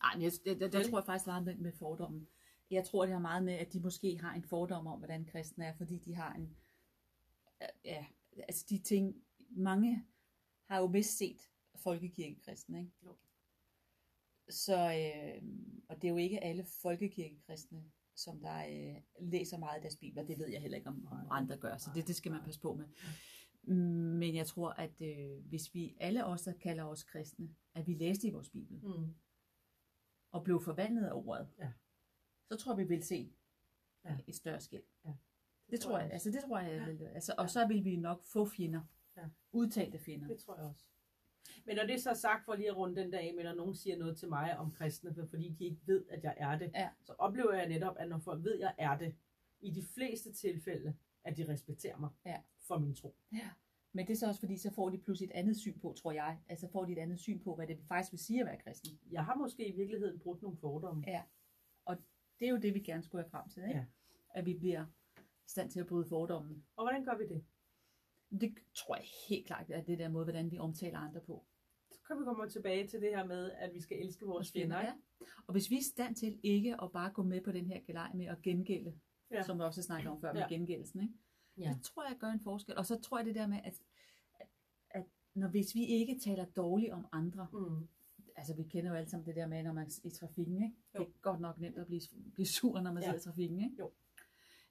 Ej, 0.03 0.15
men 0.15 0.21
jeg, 0.23 0.31
der, 0.45 0.53
der 0.69 0.77
Vel? 0.77 0.89
tror 0.89 0.99
jeg 0.99 1.05
faktisk 1.05 1.27
meget 1.27 1.43
med, 1.43 1.55
med 1.55 1.71
fordommen. 1.71 2.27
Jeg 2.71 2.85
tror, 2.85 3.05
det 3.05 3.13
har 3.13 3.19
meget 3.19 3.43
med, 3.43 3.53
at 3.53 3.73
de 3.73 3.79
måske 3.79 4.17
har 4.19 4.33
en 4.33 4.43
fordom 4.43 4.87
om, 4.87 4.97
hvordan 4.97 5.25
kristne 5.25 5.65
er, 5.65 5.73
fordi 5.73 5.97
de 5.97 6.15
har 6.15 6.33
en... 6.33 6.57
Ja, 7.85 8.05
altså 8.37 8.65
de 8.69 8.77
ting... 8.77 9.15
Mange 9.49 10.05
har 10.65 10.79
jo 10.79 10.85
vist 10.85 11.17
set 11.17 11.49
folkekirkekristne, 11.75 12.79
ikke? 12.79 12.91
Jo. 13.05 13.15
Så, 14.49 14.75
øh, 14.77 15.43
og 15.89 15.95
det 15.95 16.07
er 16.07 16.11
jo 16.11 16.17
ikke 16.17 16.43
alle 16.43 16.65
folkekirkekristne, 16.81 17.83
som 18.15 18.39
der 18.39 18.57
øh, 18.57 18.95
læser 19.19 19.57
meget 19.57 19.75
af 19.75 19.81
deres 19.81 19.95
bibler. 19.95 20.23
Det 20.23 20.39
ved 20.39 20.47
jeg 20.47 20.61
heller 20.61 20.77
ikke, 20.77 20.89
om, 20.89 21.07
om 21.11 21.27
andre 21.29 21.57
gør, 21.57 21.77
så 21.77 21.89
det, 21.95 22.07
det 22.07 22.15
skal 22.15 22.31
man 22.31 22.41
passe 22.43 22.59
på 22.59 22.73
med. 22.73 22.85
Men 24.19 24.35
jeg 24.35 24.47
tror, 24.47 24.69
at 24.69 25.01
øh, 25.01 25.45
hvis 25.45 25.73
vi 25.73 25.95
alle 25.99 26.25
os, 26.25 26.41
der 26.41 26.53
kalder 26.53 26.83
os 26.83 27.03
kristne, 27.03 27.55
at 27.73 27.87
vi 27.87 27.93
læste 27.93 28.27
i 28.27 28.31
vores 28.31 28.49
bibel, 28.49 28.79
Mm. 28.83 29.13
Og 30.31 30.43
blev 30.43 30.61
forvandlet 30.61 31.05
af 31.07 31.13
ordet, 31.13 31.47
Ja. 31.59 31.71
så 32.51 32.57
tror 32.57 32.71
jeg, 32.73 32.77
vi 32.77 32.83
vil 32.95 33.03
se 33.03 33.33
Ja. 34.05 34.17
et 34.27 34.35
større 34.35 34.59
skæld. 34.61 34.83
Ja. 35.05 35.13
Det, 35.69 35.79
tror 35.79 35.97
jeg, 35.97 36.05
også. 36.05 36.13
altså 36.13 36.31
det 36.31 36.41
tror 36.49 36.59
jeg, 36.59 36.71
Ja. 36.79 36.85
vil, 36.85 37.05
altså, 37.07 37.35
og 37.37 37.49
så 37.49 37.67
vil 37.67 37.85
vi 37.85 37.95
nok 37.95 38.23
få 38.23 38.45
fjender. 38.45 38.81
Ja. 39.17 39.25
Udtalte 39.51 39.99
fjender. 39.99 40.27
Det 40.27 40.39
tror 40.39 40.55
jeg 40.55 40.65
også. 40.65 40.85
Men 41.65 41.75
når 41.75 41.83
det 41.83 41.95
er 41.95 41.99
så 41.99 42.13
sagt, 42.13 42.45
for 42.45 42.55
lige 42.55 42.69
at 42.69 42.77
runde 42.77 43.01
den 43.01 43.11
der 43.11 43.19
af 43.19 43.33
når 43.43 43.53
nogen 43.53 43.75
siger 43.75 43.97
noget 43.97 44.17
til 44.17 44.29
mig 44.29 44.57
om 44.57 44.71
kristne, 44.71 45.13
for- 45.15 45.25
fordi 45.25 45.49
de 45.49 45.65
ikke 45.65 45.81
ved, 45.85 46.05
at 46.09 46.23
jeg 46.23 46.35
er 46.37 46.57
det, 46.57 46.71
Ja. 46.75 46.89
så 47.03 47.13
oplever 47.17 47.53
jeg 47.53 47.67
netop, 47.67 47.95
at 47.99 48.09
når 48.09 48.17
folk 48.19 48.43
ved, 48.43 48.53
at 48.53 48.59
jeg 48.59 48.75
er 48.77 48.97
det, 48.97 49.15
i 49.59 49.71
de 49.71 49.83
fleste 49.85 50.33
tilfælde, 50.33 50.97
at 51.23 51.37
de 51.37 51.47
respekterer 51.47 51.97
mig 51.97 52.09
Ja. 52.25 52.41
for 52.59 52.77
min 52.79 52.95
tro. 52.95 53.15
Ja. 53.33 53.49
Men 53.93 54.07
det 54.07 54.13
er 54.13 54.17
så 54.17 54.27
også 54.27 54.39
fordi, 54.39 54.57
så 54.57 54.71
får 54.73 54.89
de 54.89 54.97
pludselig 54.97 55.27
et 55.29 55.33
andet 55.33 55.57
syn 55.57 55.79
på, 55.79 55.93
tror 55.93 56.11
jeg. 56.11 56.39
Altså 56.49 56.67
får 56.71 56.85
de 56.85 56.91
et 56.91 56.97
andet 56.97 57.19
syn 57.19 57.39
på, 57.43 57.55
hvad 57.55 57.67
det 57.67 57.79
faktisk 57.87 58.11
vil 58.11 58.19
sige 58.19 58.39
at 58.39 58.45
være 58.45 58.57
kristen. 58.57 58.99
Jeg 59.11 59.25
har 59.25 59.35
måske 59.35 59.67
i 59.67 59.75
virkeligheden 59.75 60.19
brudt 60.19 60.41
nogle 60.41 60.57
fordomme. 60.57 61.03
Ja. 61.07 61.23
Og 61.85 61.97
det 62.39 62.45
er 62.45 62.51
jo 62.51 62.57
det, 62.57 62.73
vi 62.73 62.79
gerne 62.79 63.03
skulle 63.03 63.23
have 63.23 63.29
frem 63.29 63.49
til, 63.49 63.63
ikke? 63.63 63.75
Ja. 63.79 63.85
At 64.29 64.45
vi 64.45 64.53
bliver 64.57 64.85
i 65.17 65.47
stand 65.47 65.71
til 65.71 65.79
at 65.79 65.87
bryde 65.87 66.05
fordommen. 66.09 66.65
Og 66.75 66.83
hvordan 66.83 67.05
gør 67.05 67.17
vi 67.17 67.27
det? 67.27 67.45
Det 68.41 68.57
tror 68.75 68.95
jeg 68.95 69.05
helt 69.29 69.45
klart 69.47 69.69
er 69.69 69.81
det 69.83 69.99
der 69.99 70.09
måde, 70.09 70.25
hvordan 70.25 70.51
vi 70.51 70.57
omtaler 70.57 70.97
andre 70.99 71.21
på. 71.21 71.45
Så 71.91 71.99
kan 72.07 72.19
vi 72.19 72.23
komme 72.23 72.49
tilbage 72.49 72.87
til 72.87 73.01
det 73.01 73.09
her 73.09 73.25
med, 73.25 73.51
at 73.51 73.73
vi 73.73 73.81
skal 73.81 73.97
elske 74.05 74.25
vores 74.25 74.51
fjender. 74.51 74.79
ja. 74.79 74.93
Og 75.47 75.51
hvis 75.51 75.69
vi 75.69 75.75
er 75.75 75.79
i 75.79 75.83
stand 75.83 76.15
til 76.15 76.39
ikke 76.43 76.81
at 76.81 76.91
bare 76.91 77.11
gå 77.11 77.23
med 77.23 77.41
på 77.41 77.51
den 77.51 77.65
her 77.65 77.79
galej 77.81 78.13
med 78.13 78.25
at 78.25 78.41
gengælde, 78.41 78.99
Ja. 79.31 79.43
som 79.43 79.57
vi 79.57 79.63
også 79.63 79.81
snakker 79.83 80.09
om 80.09 80.21
før 80.21 80.33
med 80.33 80.41
Ja. 80.41 80.47
gengældelsen, 80.47 81.01
ikke? 81.01 81.13
Ja. 81.69 81.73
det 81.73 81.81
tror 81.83 82.03
jeg 82.07 82.17
gør 82.19 82.27
en 82.27 82.39
forskel. 82.39 82.77
Og 82.77 82.85
så 82.85 82.99
tror 83.01 83.17
jeg 83.17 83.25
det 83.25 83.35
der 83.35 83.47
med, 83.47 83.59
at, 83.63 83.81
at, 84.89 85.03
når, 85.33 85.47
hvis 85.47 85.75
vi 85.75 85.85
ikke 85.85 86.19
taler 86.19 86.45
dårligt 86.45 86.91
om 86.91 87.05
andre, 87.11 87.47
Mm. 87.53 87.87
altså 88.35 88.55
vi 88.55 88.63
kender 88.63 88.91
jo 88.91 88.95
alle 88.97 89.09
sammen 89.09 89.25
det 89.27 89.35
der 89.35 89.47
med, 89.47 89.63
når 89.63 89.73
man 89.73 89.85
er 89.87 89.99
i 90.07 90.09
trafikken, 90.09 90.63
ikke? 90.63 90.75
Jo. 90.95 90.99
det 90.99 91.07
er 91.07 91.11
godt 91.21 91.39
nok 91.39 91.59
nemt 91.59 91.77
at 91.77 91.87
blive, 91.87 92.01
blive 92.33 92.47
sur, 92.47 92.79
når 92.81 92.93
man 92.93 93.03
Ja. 93.03 93.07
sidder 93.09 93.19
i 93.19 93.23
trafikken. 93.23 93.59
Ikke? 93.59 93.75
Jo. 93.79 93.91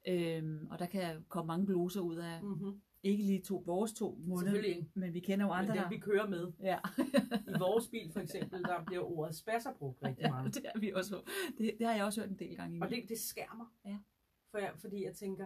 Øhm, 0.07 0.67
og 0.71 0.79
der 0.79 0.85
kan 0.85 1.25
komme 1.29 1.47
mange 1.47 1.65
gloser 1.65 2.01
ud 2.01 2.15
af, 2.15 2.43
Mm-hmm. 2.43 2.81
ikke 3.03 3.23
lige 3.23 3.41
to, 3.41 3.63
vores 3.65 3.93
to 3.93 4.19
ikke. 4.63 4.89
men 4.93 5.13
vi 5.13 5.19
kender 5.19 5.45
jo 5.45 5.51
Men 5.53 5.59
andre, 5.59 5.73
dem, 5.73 5.81
der... 5.83 5.89
vi 5.89 5.97
kører 5.99 6.27
med. 6.29 6.51
Ja. 6.61 6.79
I 7.47 7.59
vores 7.59 7.87
bil 7.87 8.11
for 8.13 8.19
eksempel, 8.19 8.63
der 8.63 8.83
bliver 8.85 9.01
ordet 9.17 9.35
spasser 9.35 9.73
brugt 9.73 10.03
rigtig 10.03 10.21
ja, 10.23 10.29
meget. 10.31 10.53
det 10.55 10.65
har 10.73 10.79
vi 10.79 10.91
også 10.91 11.21
det, 11.57 11.75
det 11.79 11.87
har 11.87 11.93
jeg 11.95 12.05
også 12.05 12.21
hørt 12.21 12.29
en 12.29 12.39
del 12.39 12.55
gange 12.55 12.77
i 12.77 12.81
Og 12.81 12.89
det, 12.89 13.05
det 13.09 13.19
skærmer. 13.19 13.73
Ja. 13.85 13.97
For 14.51 14.57
jeg, 14.57 14.71
fordi 14.77 15.03
jeg 15.05 15.15
tænker, 15.15 15.45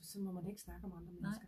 så 0.00 0.20
må 0.20 0.32
man 0.32 0.46
ikke 0.46 0.60
snakke 0.60 0.84
om 0.86 0.92
andre 0.92 1.12
mennesker. 1.12 1.46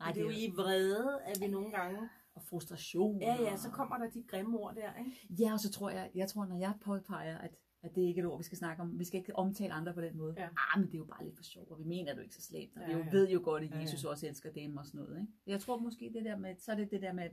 Nej, 0.00 0.12
det 0.12 0.20
er 0.20 0.24
jo 0.24 0.30
i 0.30 0.52
vrede, 0.56 1.20
at 1.22 1.36
vi 1.40 1.46
nogle 1.46 1.70
gange... 1.70 2.08
og 2.34 2.42
frustration. 2.42 3.20
Ja, 3.20 3.34
ja, 3.42 3.56
så 3.56 3.70
kommer 3.70 3.98
der 3.98 4.10
de 4.10 4.22
grimme 4.22 4.58
ord 4.58 4.74
der, 4.74 4.94
ikke? 4.94 5.26
Ja, 5.42 5.52
og 5.52 5.60
så 5.60 5.70
tror 5.70 5.90
jeg, 5.90 6.10
jeg 6.14 6.28
tror, 6.28 6.44
når 6.46 6.56
jeg 6.58 6.74
påpeger, 6.80 7.38
at, 7.38 7.50
at 7.82 7.94
det 7.94 8.00
ikke 8.02 8.20
er 8.20 8.24
et 8.24 8.30
ord, 8.30 8.38
vi 8.38 8.44
skal 8.44 8.58
snakke 8.58 8.82
om, 8.82 8.98
vi 8.98 9.04
skal 9.04 9.18
ikke 9.20 9.36
omtale 9.36 9.72
andre 9.72 9.94
på 9.94 10.00
den 10.00 10.16
måde. 10.16 10.34
Ja. 10.36 10.48
Ah, 10.56 10.80
men 10.80 10.86
det 10.88 10.94
er 10.94 10.98
jo 10.98 11.04
bare 11.04 11.24
lidt 11.24 11.36
for 11.36 11.42
sjov, 11.44 11.66
og 11.70 11.78
vi 11.78 11.84
mener 11.84 12.12
det 12.12 12.18
jo 12.18 12.22
ikke 12.22 12.34
så 12.34 12.42
slemt, 12.42 12.76
og 12.76 12.80
Ja, 12.82 12.86
vi 12.86 12.92
jo 12.92 12.98
ja. 12.98 13.10
ved 13.10 13.28
jo 13.30 13.40
godt, 13.44 13.62
at 13.62 13.70
Ja, 13.70 13.78
Jesus 13.80 14.04
ja. 14.04 14.08
også 14.08 14.26
elsker 14.26 14.52
dem 14.52 14.76
og 14.76 14.86
sådan 14.86 15.00
noget. 15.00 15.20
Ikke? 15.20 15.32
Jeg 15.46 15.60
tror 15.60 15.78
måske, 15.78 16.10
det 16.14 16.24
der 16.24 16.36
med, 16.36 16.56
så 16.58 16.72
er 16.72 16.76
det 16.76 16.90
det 16.90 17.02
der 17.02 17.12
med, 17.12 17.24
at 17.24 17.32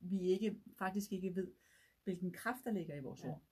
vi 0.00 0.20
ikke, 0.20 0.60
faktisk 0.78 1.12
ikke 1.12 1.34
ved, 1.34 1.52
hvilken 2.04 2.32
kraft 2.32 2.64
der 2.64 2.70
ligger 2.70 2.94
i 2.96 3.00
vores 3.00 3.24
Ja. 3.24 3.28
ord. 3.28 3.42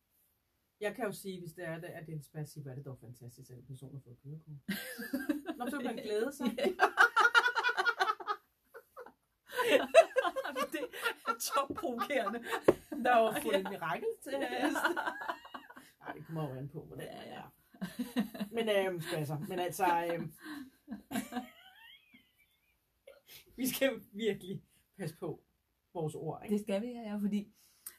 Jeg 0.80 0.94
kan 0.94 1.04
jo 1.04 1.12
sige, 1.12 1.40
hvis 1.40 1.52
det 1.52 1.64
er, 1.64 1.74
det, 1.80 1.86
at 1.86 2.06
det 2.06 2.12
er 2.12 2.38
en 2.38 2.46
sige, 2.46 2.62
hvor 2.62 2.70
er 2.70 2.74
det 2.74 2.84
dog 2.84 2.98
fantastisk, 3.00 3.50
at 3.50 3.56
en 3.56 3.66
person 3.66 3.94
har 3.94 4.00
fået 4.04 4.18
kørekort. 4.22 4.56
Nå, 5.58 5.66
så 5.70 5.76
kan 5.78 5.84
man 5.84 6.04
glæde 6.04 6.32
sig. 6.32 6.46
det 10.72 10.80
er 11.26 11.34
topprovokerende. 11.40 12.44
Der 13.04 13.10
er 13.14 13.20
jo 13.20 13.32
fået 13.42 13.56
en 13.56 13.66
mirakel 13.70 14.08
til 14.22 14.32
hest. 14.32 14.76
Nej, 16.00 16.12
det 16.12 16.26
kommer 16.26 16.48
jo 16.48 16.54
an 16.54 16.68
på, 16.68 16.84
hvordan 16.84 17.06
Ja, 17.06 17.16
man 17.16 17.26
ja. 17.26 17.34
er. 17.34 17.50
Men 18.50 18.68
øhm, 18.68 19.00
spasser. 19.00 19.38
Men 19.38 19.58
altså, 19.58 19.84
øhm, 20.14 20.32
vi 23.56 23.66
skal 23.66 24.00
virkelig 24.12 24.62
passe 24.98 25.16
på 25.16 25.42
vores 25.94 26.14
ord, 26.14 26.42
ikke? 26.44 26.52
Det 26.52 26.62
skal 26.62 26.82
vi, 26.82 26.86
ja, 26.86 27.16
fordi 27.16 27.52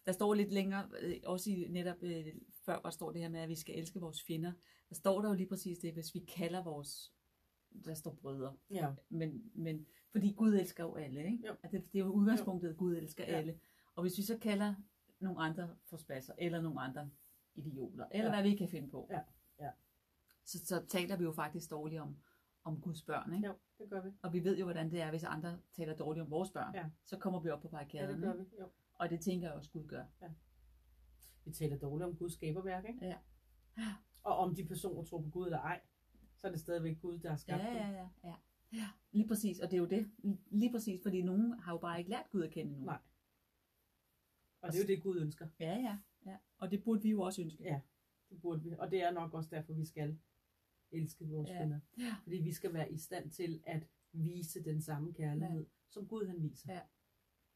der 0.06 0.12
står 0.12 0.34
lidt 0.34 0.52
længere, 0.52 0.90
øh, 1.02 1.16
også 1.26 1.50
i 1.50 1.68
netop 1.70 2.04
øh, 2.04 2.26
før, 2.68 2.80
hvor 2.82 2.90
står 2.90 3.12
det 3.12 3.22
her 3.22 3.30
med, 3.30 3.40
at 3.40 3.50
vi 3.50 3.56
skal 3.56 3.80
elske 3.80 4.00
vores 4.00 4.24
fjender. 4.24 4.52
Der 4.90 4.96
står 4.96 5.22
der 5.22 5.30
jo 5.30 5.36
lige 5.36 5.48
præcis 5.50 5.78
det, 5.80 5.94
hvis 5.94 6.14
vi 6.14 6.20
kalder 6.20 6.64
vores, 6.64 7.14
der 7.86 7.94
står 7.94 8.14
brødre, 8.22 8.56
Ja. 8.70 8.94
men, 9.10 9.52
men 9.54 9.86
fordi 10.12 10.34
Gud 10.34 10.54
elsker 10.54 10.84
jo 10.84 10.96
alle, 10.96 11.26
ikke? 11.26 11.48
Jo. 11.48 11.56
At 11.64 11.72
det, 11.72 11.94
det 11.94 12.00
er 12.00 12.04
jo 12.06 12.12
udgangspunktet, 12.12 12.70
at 12.70 12.78
Gud 12.78 12.96
elsker 12.96 13.24
Ja. 13.24 13.32
ja. 13.32 13.38
alle. 13.38 13.60
Og 13.96 14.02
hvis 14.02 14.18
vi 14.18 14.24
så 14.24 14.38
kalder 14.38 14.76
nogle 15.20 15.40
andre 15.40 15.76
for 15.90 15.98
spasser, 15.98 16.34
eller 16.38 16.62
nogle 16.62 16.82
andre 16.82 17.10
idioter, 17.56 18.06
eller 18.12 18.26
Ja. 18.36 18.42
hvad 18.42 18.52
vi 18.52 18.56
kan 18.58 18.70
finde 18.70 18.90
på, 18.90 19.08
Ja. 19.12 19.20
Ja. 19.60 19.70
Så, 20.46 20.66
så 20.66 20.86
taler 20.86 21.18
vi 21.18 21.24
jo 21.24 21.32
faktisk 21.32 21.72
dårligt 21.72 22.02
om, 22.02 22.18
om 22.64 22.82
Guds 22.82 23.02
børn, 23.04 23.34
ikke? 23.34 23.48
Jo, 23.48 23.54
det 23.80 23.90
gør 23.90 24.02
vi. 24.02 24.10
Og 24.22 24.34
vi 24.34 24.44
ved 24.44 24.58
jo, 24.58 24.64
hvordan 24.66 24.92
det 24.92 25.02
er, 25.02 25.10
hvis 25.10 25.24
andre 25.24 25.60
taler 25.74 25.96
dårligt 25.96 26.22
om 26.24 26.32
vores 26.32 26.52
børn. 26.52 26.76
Ja. 26.76 26.86
Så 27.06 27.18
kommer 27.18 27.40
vi 27.40 27.50
op 27.50 27.62
på 27.62 27.68
Ja, 27.68 27.72
barrikaderne. 27.72 28.14
det 28.14 28.22
gør 28.22 28.34
vi. 28.34 28.44
Jo. 28.60 28.68
Og 28.94 29.10
det 29.10 29.20
tænker 29.22 29.48
jeg 29.48 29.56
også, 29.56 29.72
Gud 29.72 29.88
gør. 29.88 30.04
Vi 31.48 31.54
taler 31.54 31.78
dårligt 31.78 32.06
om 32.10 32.16
Guds 32.16 32.34
skaberværk, 32.34 32.86
ikke? 32.88 33.06
Ja. 33.06 33.18
Og 34.24 34.38
om 34.38 34.56
de 34.56 34.66
personer 34.66 35.04
tror 35.04 35.22
på 35.22 35.30
Gud 35.30 35.46
eller 35.46 35.60
ej. 35.60 35.82
så 36.36 36.48
er 36.48 36.52
det 36.52 36.60
stadigvæk 36.60 37.00
Gud, 37.02 37.20
der 37.20 37.30
har 37.30 37.38
skabt 37.38 37.64
Ja, 37.64 37.74
ja, 37.74 37.90
ja, 37.92 38.10
ja. 38.24 38.36
Ja, 38.74 38.88
lige 39.12 39.28
præcis. 39.28 39.60
Og 39.60 39.72
det 39.72 39.78
er 39.78 39.82
jo 39.82 39.86
det. 39.86 40.12
Lige 40.52 40.72
præcis, 40.72 41.02
fordi 41.04 41.22
nogen 41.22 41.60
har 41.60 41.72
jo 41.74 41.78
bare 41.78 41.98
ikke 42.00 42.10
lært 42.10 42.30
Gud 42.32 42.44
at 42.44 42.52
kende 42.52 42.72
nu. 42.74 42.86
Nej. 42.86 43.00
Og 44.62 44.72
det 44.72 44.80
er 44.80 44.84
jo 44.84 44.88
det, 44.88 45.04
Gud 45.04 45.20
ønsker. 45.22 45.48
Ja, 45.60 45.76
ja, 45.80 45.98
ja. 46.26 46.38
Og 46.58 46.72
det 46.72 46.84
burde 46.84 47.02
vi 47.02 47.10
jo 47.10 47.22
også 47.22 47.42
ønske. 47.42 47.64
Ja. 47.64 47.82
Det 48.30 48.42
burde 48.42 48.64
vi. 48.64 48.76
Og 48.80 48.92
det 48.92 49.02
er 49.04 49.12
nok 49.12 49.34
også 49.34 49.50
derfor, 49.50 49.74
vi 49.74 49.86
skal 49.86 50.20
elske 50.92 51.26
vores 51.28 51.50
Ja. 51.50 51.60
venner. 51.60 51.80
Ja. 51.98 52.16
Fordi 52.24 52.38
vi 52.38 52.54
skal 52.54 52.74
være 52.74 52.92
i 52.92 52.98
stand 52.98 53.32
til 53.32 53.64
at 53.66 53.88
vise 54.12 54.64
den 54.64 54.82
samme 54.82 55.14
kærlighed, 55.14 55.62
ja. 55.62 55.70
som 55.90 56.08
Gud 56.08 56.28
han 56.28 56.44
viser. 56.44 56.74
Ja. 56.74 56.82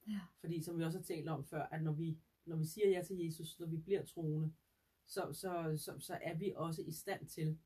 Ja. 0.07 0.19
Fordi 0.39 0.61
som 0.63 0.77
vi 0.79 0.83
også 0.83 0.97
har 0.99 1.03
talt 1.03 1.29
om 1.29 1.45
før, 1.45 1.63
at 1.63 1.83
når 1.83 1.91
vi, 1.91 2.17
når 2.45 2.55
vi 2.55 2.65
siger 2.65 2.89
ja 2.89 3.03
til 3.03 3.17
Jesus, 3.25 3.59
når 3.59 3.67
vi 3.67 3.77
bliver 3.77 4.05
troende, 4.05 4.53
så, 5.05 5.33
så, 5.33 5.73
så, 5.77 5.99
så 5.99 6.17
er 6.21 6.33
vi 6.33 6.53
også 6.55 6.81
i 6.81 6.91
stand 6.91 7.27
til, 7.27 7.59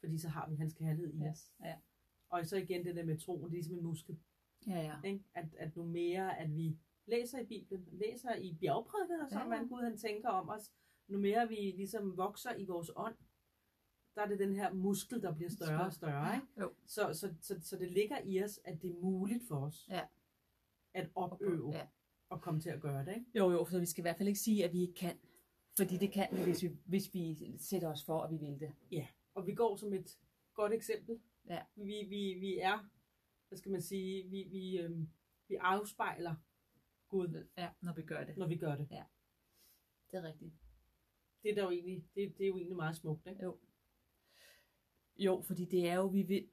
fordi 0.00 0.18
så 0.18 0.28
har 0.28 0.48
vi 0.48 0.54
hans 0.56 0.74
kærlighed 0.74 1.14
i 1.14 1.18
Ja. 1.18 1.30
os. 1.30 1.52
Ja. 1.64 1.76
Og 2.28 2.46
så 2.46 2.56
igen 2.56 2.84
det 2.84 2.96
der 2.96 3.04
med 3.04 3.18
troen, 3.18 3.40
det 3.42 3.46
er 3.46 3.50
ligesom 3.52 3.74
en 3.76 3.82
muskel. 3.82 4.18
Ja, 4.66 4.80
ja. 4.82 5.08
Ikke? 5.08 5.24
At, 5.34 5.54
at 5.58 5.76
nu 5.76 5.84
mere, 5.84 6.38
at 6.38 6.56
vi 6.56 6.78
læser 7.06 7.38
i 7.38 7.44
Bibelen, 7.46 7.88
læser 7.92 8.34
i 8.34 8.56
bjergprædiker, 8.60 9.28
som 9.28 9.38
Ja, 9.38 9.44
ja. 9.44 9.54
ja. 9.54 9.60
man 9.60 9.68
Gud 9.68 9.82
han 9.82 9.96
tænker 9.98 10.28
om 10.28 10.48
os, 10.48 10.72
nu 11.08 11.18
mere 11.18 11.48
vi 11.48 11.54
ligesom 11.54 12.16
vokser 12.16 12.54
i 12.54 12.64
vores 12.64 12.90
ånd, 12.96 13.14
der 14.14 14.22
er 14.22 14.28
det 14.28 14.38
den 14.38 14.54
her 14.54 14.72
muskel, 14.72 15.22
der 15.22 15.34
bliver 15.34 15.50
større 15.50 15.84
og 15.86 15.92
større. 15.92 16.34
Ikke? 16.34 16.46
Jo. 16.60 16.72
Så, 16.86 17.12
så, 17.14 17.34
så, 17.40 17.60
så 17.62 17.76
det 17.76 17.90
ligger 17.90 18.18
i 18.24 18.42
os, 18.42 18.60
at 18.64 18.82
det 18.82 18.90
er 18.90 18.94
muligt 19.00 19.48
for 19.48 19.56
os 19.66 19.88
Ja. 19.90 20.06
at 20.94 21.10
opøve 21.14 21.72
Ja. 21.76 21.86
Og 22.30 22.40
komme 22.42 22.60
til 22.60 22.70
at 22.70 22.80
gøre 22.80 23.04
det. 23.04 23.14
Ikke? 23.14 23.26
Jo, 23.34 23.50
jo, 23.50 23.64
så 23.64 23.78
vi 23.80 23.86
skal 23.86 24.00
i 24.02 24.04
hvert 24.04 24.16
fald 24.16 24.28
ikke 24.28 24.40
sige, 24.40 24.64
at 24.64 24.72
vi 24.72 24.80
ikke 24.80 24.94
kan. 24.94 25.18
Fordi 25.76 25.96
det 25.96 26.12
kan 26.12 26.28
vi, 26.32 26.42
hvis 26.42 26.62
vi, 26.62 26.70
hvis 26.84 27.14
vi 27.14 27.54
sætter 27.58 27.88
os 27.88 28.04
for, 28.04 28.20
at 28.20 28.30
vi 28.30 28.36
vil 28.36 28.60
det. 28.60 28.72
Og 29.34 29.46
vi 29.46 29.54
går 29.54 29.76
som 29.76 29.92
et 29.92 30.18
godt 30.54 30.72
eksempel. 30.72 31.20
Ja. 31.48 31.62
Vi, 31.76 32.06
vi, 32.08 32.34
vi 32.40 32.58
er, 32.58 32.88
hvad 33.48 33.58
skal 33.58 33.72
man 33.72 33.82
sige, 33.82 34.28
vi, 34.30 34.42
vi, 34.50 34.78
øhm, 34.78 35.08
vi 35.48 35.54
afspejler 35.54 36.34
Gud, 37.08 37.46
Ja, 37.58 37.68
når 37.80 37.94
vi 37.94 38.02
gør 38.02 38.24
det. 38.24 38.36
når 38.36 38.46
vi 38.46 38.56
gør 38.56 38.76
det. 38.76 38.88
Det 40.10 40.18
er 40.18 40.22
rigtigt. 40.22 40.52
Det 41.42 41.50
er, 41.50 41.54
der 41.54 41.62
jo 41.62 41.70
egentlig, 41.70 42.04
det, 42.14 42.38
det 42.38 42.44
er 42.44 42.48
jo 42.48 42.56
egentlig 42.56 42.76
meget 42.76 42.96
smukt. 42.96 43.26
Ikke? 43.26 43.44
Jo. 43.44 43.58
Jo, 45.16 45.40
fordi 45.40 45.64
det 45.64 45.88
er 45.88 45.94
jo, 45.94 46.06
vi 46.06 46.22
vil, 46.22 46.48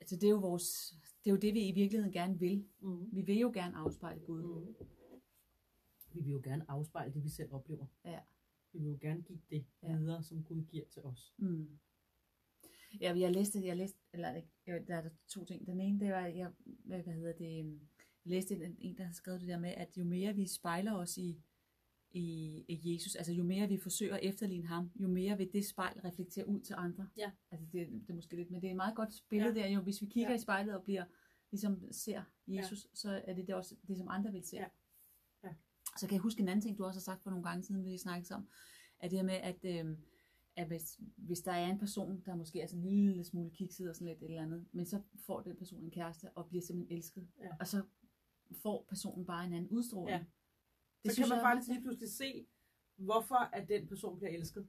altså 0.00 0.16
det 0.16 0.24
er 0.24 0.30
jo 0.30 0.36
vores, 0.38 0.94
det 1.24 1.30
er 1.30 1.34
jo 1.34 1.40
det, 1.40 1.54
vi 1.54 1.68
i 1.68 1.72
virkeligheden 1.72 2.12
gerne 2.12 2.38
vil. 2.38 2.68
Mm. 2.80 3.14
Vi 3.16 3.22
vil 3.22 3.38
jo 3.38 3.50
gerne 3.54 3.76
afspejle 3.76 4.20
Gud. 4.20 4.42
Mm. 4.42 4.74
Vi 6.14 6.20
vil 6.20 6.32
jo 6.32 6.40
gerne 6.44 6.64
afspejle 6.70 7.14
det, 7.14 7.24
vi 7.24 7.28
selv 7.28 7.52
oplever. 7.52 7.86
Ja. 8.04 8.20
Vi 8.72 8.78
vil 8.78 8.88
jo 8.88 8.98
gerne 9.00 9.22
give 9.22 9.40
det 9.50 9.64
Ja. 9.82 9.96
videre, 9.96 10.22
som 10.22 10.44
Gud 10.44 10.62
giver 10.64 10.84
til 10.90 11.02
os. 11.02 11.34
Mm. 11.38 11.78
Ja, 13.00 13.14
jeg 13.18 13.32
læste, 13.32 13.64
jeg 13.66 13.76
læste, 13.76 13.98
eller 14.12 14.40
der 14.66 14.96
er 14.96 15.00
der 15.02 15.10
to 15.28 15.44
ting. 15.44 15.66
Den 15.66 15.80
ene, 15.80 16.00
det 16.00 16.12
var, 16.12 16.26
jeg, 16.26 16.50
hvad 16.64 17.02
hedder 17.02 17.32
det, 17.32 17.58
øhm, 17.60 17.80
jeg 18.24 18.30
læste 18.30 18.54
en, 18.64 18.76
en, 18.78 18.96
der 18.96 19.02
havde 19.04 19.16
skrevet 19.16 19.40
det 19.40 19.48
der 19.48 19.58
med, 19.58 19.70
at 19.70 19.96
jo 19.96 20.04
mere 20.04 20.34
vi 20.34 20.46
spejler 20.46 20.92
os 20.92 21.18
i, 21.18 21.42
i, 22.10 22.24
i 22.68 22.92
Jesus, 22.94 23.14
altså 23.14 23.32
jo 23.32 23.44
mere 23.44 23.68
vi 23.68 23.78
forsøger 23.78 24.14
at 24.14 24.20
efterligne 24.22 24.66
ham, 24.66 24.90
jo 25.00 25.08
mere 25.08 25.36
vil 25.38 25.52
det 25.52 25.66
spejl 25.66 26.00
reflektere 26.00 26.48
ud 26.48 26.60
til 26.60 26.74
andre. 26.78 27.08
Ja. 27.16 27.30
Altså 27.50 27.66
det, 27.72 27.88
det 27.88 28.10
er 28.10 28.14
måske 28.14 28.36
lidt, 28.36 28.50
men 28.50 28.60
det 28.60 28.66
er 28.66 28.70
et 28.70 28.76
meget 28.76 28.96
godt 28.96 29.24
billede 29.28 29.54
Ja. 29.60 29.60
der, 29.62 29.68
jo 29.68 29.80
hvis 29.80 30.00
vi 30.00 30.06
kigger 30.06 30.30
Ja. 30.30 30.36
i 30.36 30.38
spejlet 30.38 30.74
og 30.74 30.82
bliver, 30.84 31.04
ligesom 31.50 31.92
ser 31.92 32.22
Jesus, 32.46 32.86
så 32.94 33.22
er 33.24 33.34
det, 33.34 33.46
det 33.46 33.54
også 33.54 33.74
det, 33.88 33.96
som 33.98 34.08
andre 34.08 34.32
vil 34.32 34.42
se. 34.44 34.56
Ja. 34.56 34.66
Ja. 35.92 35.98
Så 35.98 36.06
kan 36.06 36.14
jeg 36.14 36.20
huske 36.22 36.40
en 36.42 36.48
anden 36.48 36.60
ting, 36.62 36.78
du 36.78 36.84
også 36.84 37.00
har 37.00 37.02
sagt 37.02 37.22
for 37.22 37.30
nogle 37.30 37.44
gange 37.44 37.62
siden, 37.64 37.84
vi 37.84 37.98
snakkede 37.98 38.34
om, 38.34 38.48
at 39.00 39.10
det 39.10 39.18
her 39.18 39.24
med, 39.24 39.34
at, 39.34 39.64
øh, 39.64 39.96
at 40.56 40.66
hvis, 40.66 41.00
hvis 41.16 41.40
der 41.40 41.52
er 41.52 41.66
en 41.70 41.78
person, 41.78 42.22
der 42.26 42.34
måske 42.34 42.60
er 42.60 42.66
sådan 42.66 42.84
en 42.84 42.88
lille 42.90 43.24
smule 43.24 43.50
kikset 43.50 43.88
og 43.90 43.94
sådan 43.96 44.08
lidt 44.08 44.18
et 44.22 44.24
eller 44.24 44.42
andet, 44.42 44.66
men 44.72 44.86
så 44.86 45.02
får 45.26 45.40
den 45.40 45.56
person 45.56 45.84
en 45.84 45.90
kæreste 45.90 46.30
og 46.34 46.48
bliver 46.48 46.62
simpelthen 46.62 46.96
elsket, 46.96 47.28
Ja. 47.40 47.48
og 47.60 47.66
så 47.66 47.82
får 48.62 48.84
personen 48.88 49.26
bare 49.26 49.44
en 49.44 49.52
anden 49.52 49.70
udstråling. 49.70 50.18
Ja. 50.18 50.24
Det 51.04 51.12
så 51.12 51.20
kan 51.20 51.28
man 51.28 51.38
jeg 51.38 51.44
faktisk 51.44 51.68
lige 51.68 51.80
pludselig 51.82 52.10
se, 52.12 52.46
hvorfor 52.96 53.34
at 53.34 53.68
den 53.68 53.86
person 53.86 54.16
bliver 54.18 54.30
elsket. 54.32 54.68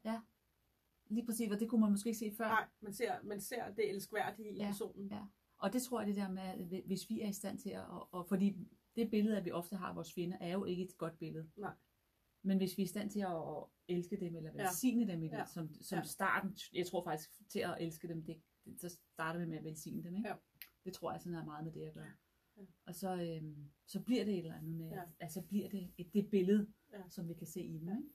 Lige 1.09 1.25
præcis, 1.25 1.51
og 1.51 1.59
det 1.59 1.69
kunne 1.69 1.81
man 1.81 1.91
måske 1.91 2.07
ikke 2.09 2.19
se 2.19 2.33
før. 2.37 2.47
Nej, 2.47 2.65
man 2.81 2.93
ser, 2.93 3.23
man 3.23 3.41
ser 3.41 3.73
det 3.73 3.89
elskværdige 3.89 4.51
i 4.51 4.57
Ja, 4.57 4.65
personen. 4.65 5.07
ja. 5.07 5.21
Og 5.57 5.73
det 5.73 5.81
tror 5.83 5.99
jeg 5.99 6.07
det 6.07 6.15
der 6.15 6.29
med, 6.31 6.41
at 6.41 6.83
hvis 6.85 7.09
vi 7.09 7.21
er 7.21 7.27
i 7.29 7.33
stand 7.33 7.59
til 7.59 7.69
at, 7.69 7.85
og, 7.87 8.13
og 8.13 8.27
fordi 8.27 8.57
det 8.95 9.09
billede, 9.11 9.37
at 9.37 9.45
vi 9.45 9.51
ofte 9.51 9.75
har 9.75 9.93
vores 9.93 10.13
fjender, 10.13 10.37
er 10.41 10.53
jo 10.53 10.65
ikke 10.65 10.83
et 10.83 10.97
godt 10.97 11.19
billede. 11.19 11.51
Nej. 11.57 11.73
Men 12.45 12.57
hvis 12.57 12.77
vi 12.77 12.81
er 12.81 12.85
i 12.85 12.89
stand 12.89 13.09
til 13.09 13.19
at, 13.19 13.31
at 13.57 13.63
elske 13.87 14.19
dem, 14.19 14.35
eller 14.35 14.51
Ja. 14.55 14.63
velsigne 14.63 15.07
dem, 15.07 15.23
i 15.23 15.27
det, 15.27 15.37
Ja. 15.37 15.45
som, 15.45 15.73
som 15.81 15.97
Ja. 15.99 16.03
starten, 16.03 16.57
jeg 16.73 16.87
tror 16.87 17.03
faktisk 17.03 17.29
til 17.49 17.59
at 17.59 17.77
elske 17.79 18.07
dem, 18.07 18.23
det, 18.25 18.41
det, 18.65 18.81
så 18.81 18.89
starter 19.13 19.39
vi 19.39 19.45
med 19.45 19.57
at 19.57 19.63
velsigne 19.63 20.03
dem. 20.03 20.15
Ikke? 20.15 20.29
Ja. 20.29 20.35
Det 20.85 20.93
tror 20.93 21.11
jeg 21.11 21.21
sådan 21.21 21.37
er 21.37 21.45
meget 21.45 21.65
med 21.65 21.73
det 21.73 21.81
at 21.87 21.93
gøre. 21.93 22.11
Ja. 22.57 22.63
Og 22.85 22.95
så, 22.95 23.21
øhm, 23.21 23.71
så 23.87 24.03
bliver 24.03 24.25
det 24.25 24.33
et 24.33 24.39
eller 24.39 24.55
andet 24.55 24.75
med, 24.75 24.89
Ja. 24.89 24.95
ja. 24.95 25.03
altså 25.19 25.41
bliver 25.41 25.69
det 25.69 25.93
et, 25.97 26.13
det 26.13 26.29
billede, 26.29 26.73
Ja. 26.91 26.97
ja. 26.97 27.09
som 27.09 27.27
vi 27.27 27.33
kan 27.33 27.47
se 27.47 27.61
i 27.61 27.77
dem. 27.77 27.87
Ja. 27.87 27.95
Ikke? 27.97 28.09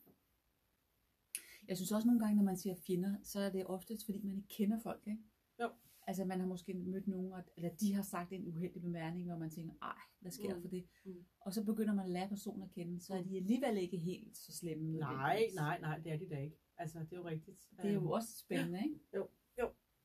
Jeg 1.69 1.77
synes 1.77 1.93
også 1.93 2.07
nogle 2.09 2.21
gange, 2.21 2.37
når 2.37 2.43
man 2.43 2.57
siger 2.57 2.75
fjender, 2.87 3.17
så 3.23 3.41
er 3.41 3.51
det 3.51 3.67
oftest, 3.67 4.05
fordi 4.05 4.23
man 4.23 4.37
ikke 4.37 4.49
kender 4.49 4.79
folk. 4.81 5.07
Ikke? 5.07 5.23
Jo. 5.61 5.71
Altså 6.09 6.25
man 6.25 6.41
har 6.41 6.47
måske 6.47 6.75
mødt 6.75 7.09
nogen, 7.09 7.33
og- 7.33 7.45
eller 7.57 7.71
de 7.81 7.95
har 7.95 8.03
sagt 8.03 8.33
en 8.33 8.49
uheldig 8.49 8.83
bemærkning, 8.83 9.27
hvor 9.29 9.37
man 9.39 9.51
tænker, 9.51 9.75
ej, 9.83 9.99
hvad 10.21 10.33
sker 10.33 10.49
der 10.49 10.57
Mm. 10.57 10.63
for 10.63 10.69
det? 10.69 10.87
Mm. 11.05 11.25
Og 11.41 11.53
så 11.53 11.65
begynder 11.65 11.95
man 11.95 12.05
at 12.05 12.11
lære 12.11 12.29
personen 12.29 12.63
at 12.63 12.71
kende, 12.71 13.01
så 13.01 13.15
er 13.15 13.23
de 13.23 13.37
alligevel 13.37 13.77
ikke 13.77 13.97
helt 13.99 14.37
så 14.39 14.53
slemme. 14.53 14.99
Nej, 14.99 15.43
nej, 15.55 15.81
nej, 15.81 15.99
det 15.99 16.13
er 16.13 16.17
de 16.17 16.29
da 16.29 16.39
ikke. 16.39 16.57
Altså, 16.77 16.99
det 16.99 17.13
er 17.13 17.17
jo 17.17 17.27
rigtigt. 17.27 17.69
Det 17.77 17.85
er 17.91 17.97
Øhm, 17.97 18.05
jo 18.05 18.11
også 18.11 18.39
spændende, 18.39 18.83
ikke? 18.85 19.01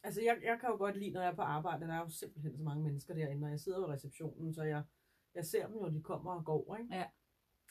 Altså, 0.05 0.22
jeg, 0.22 0.39
jeg 0.43 0.60
kan 0.60 0.69
jo 0.69 0.75
godt 0.77 0.98
lide, 0.98 1.12
når 1.12 1.22
jeg 1.22 1.31
er 1.31 1.36
på 1.36 1.41
arbejde, 1.41 1.86
der 1.88 1.93
er 1.93 2.00
jo 2.00 2.10
simpelthen 2.10 2.57
så 2.57 2.63
mange 2.63 2.83
mennesker 2.83 3.13
derinde, 3.13 3.45
og 3.45 3.51
jeg 3.51 3.60
sidder 3.60 3.77
jo 3.79 3.88
i 3.88 3.93
receptionen, 3.93 4.53
så 4.53 4.63
jeg, 4.63 4.83
jeg 5.36 5.45
ser 5.45 5.67
dem 5.67 5.75
jo, 5.75 5.89
de 5.89 6.01
kommer 6.01 6.31
og 6.31 6.45
går, 6.45 6.75
ikke? 6.77 6.95
Ja. 6.95 7.05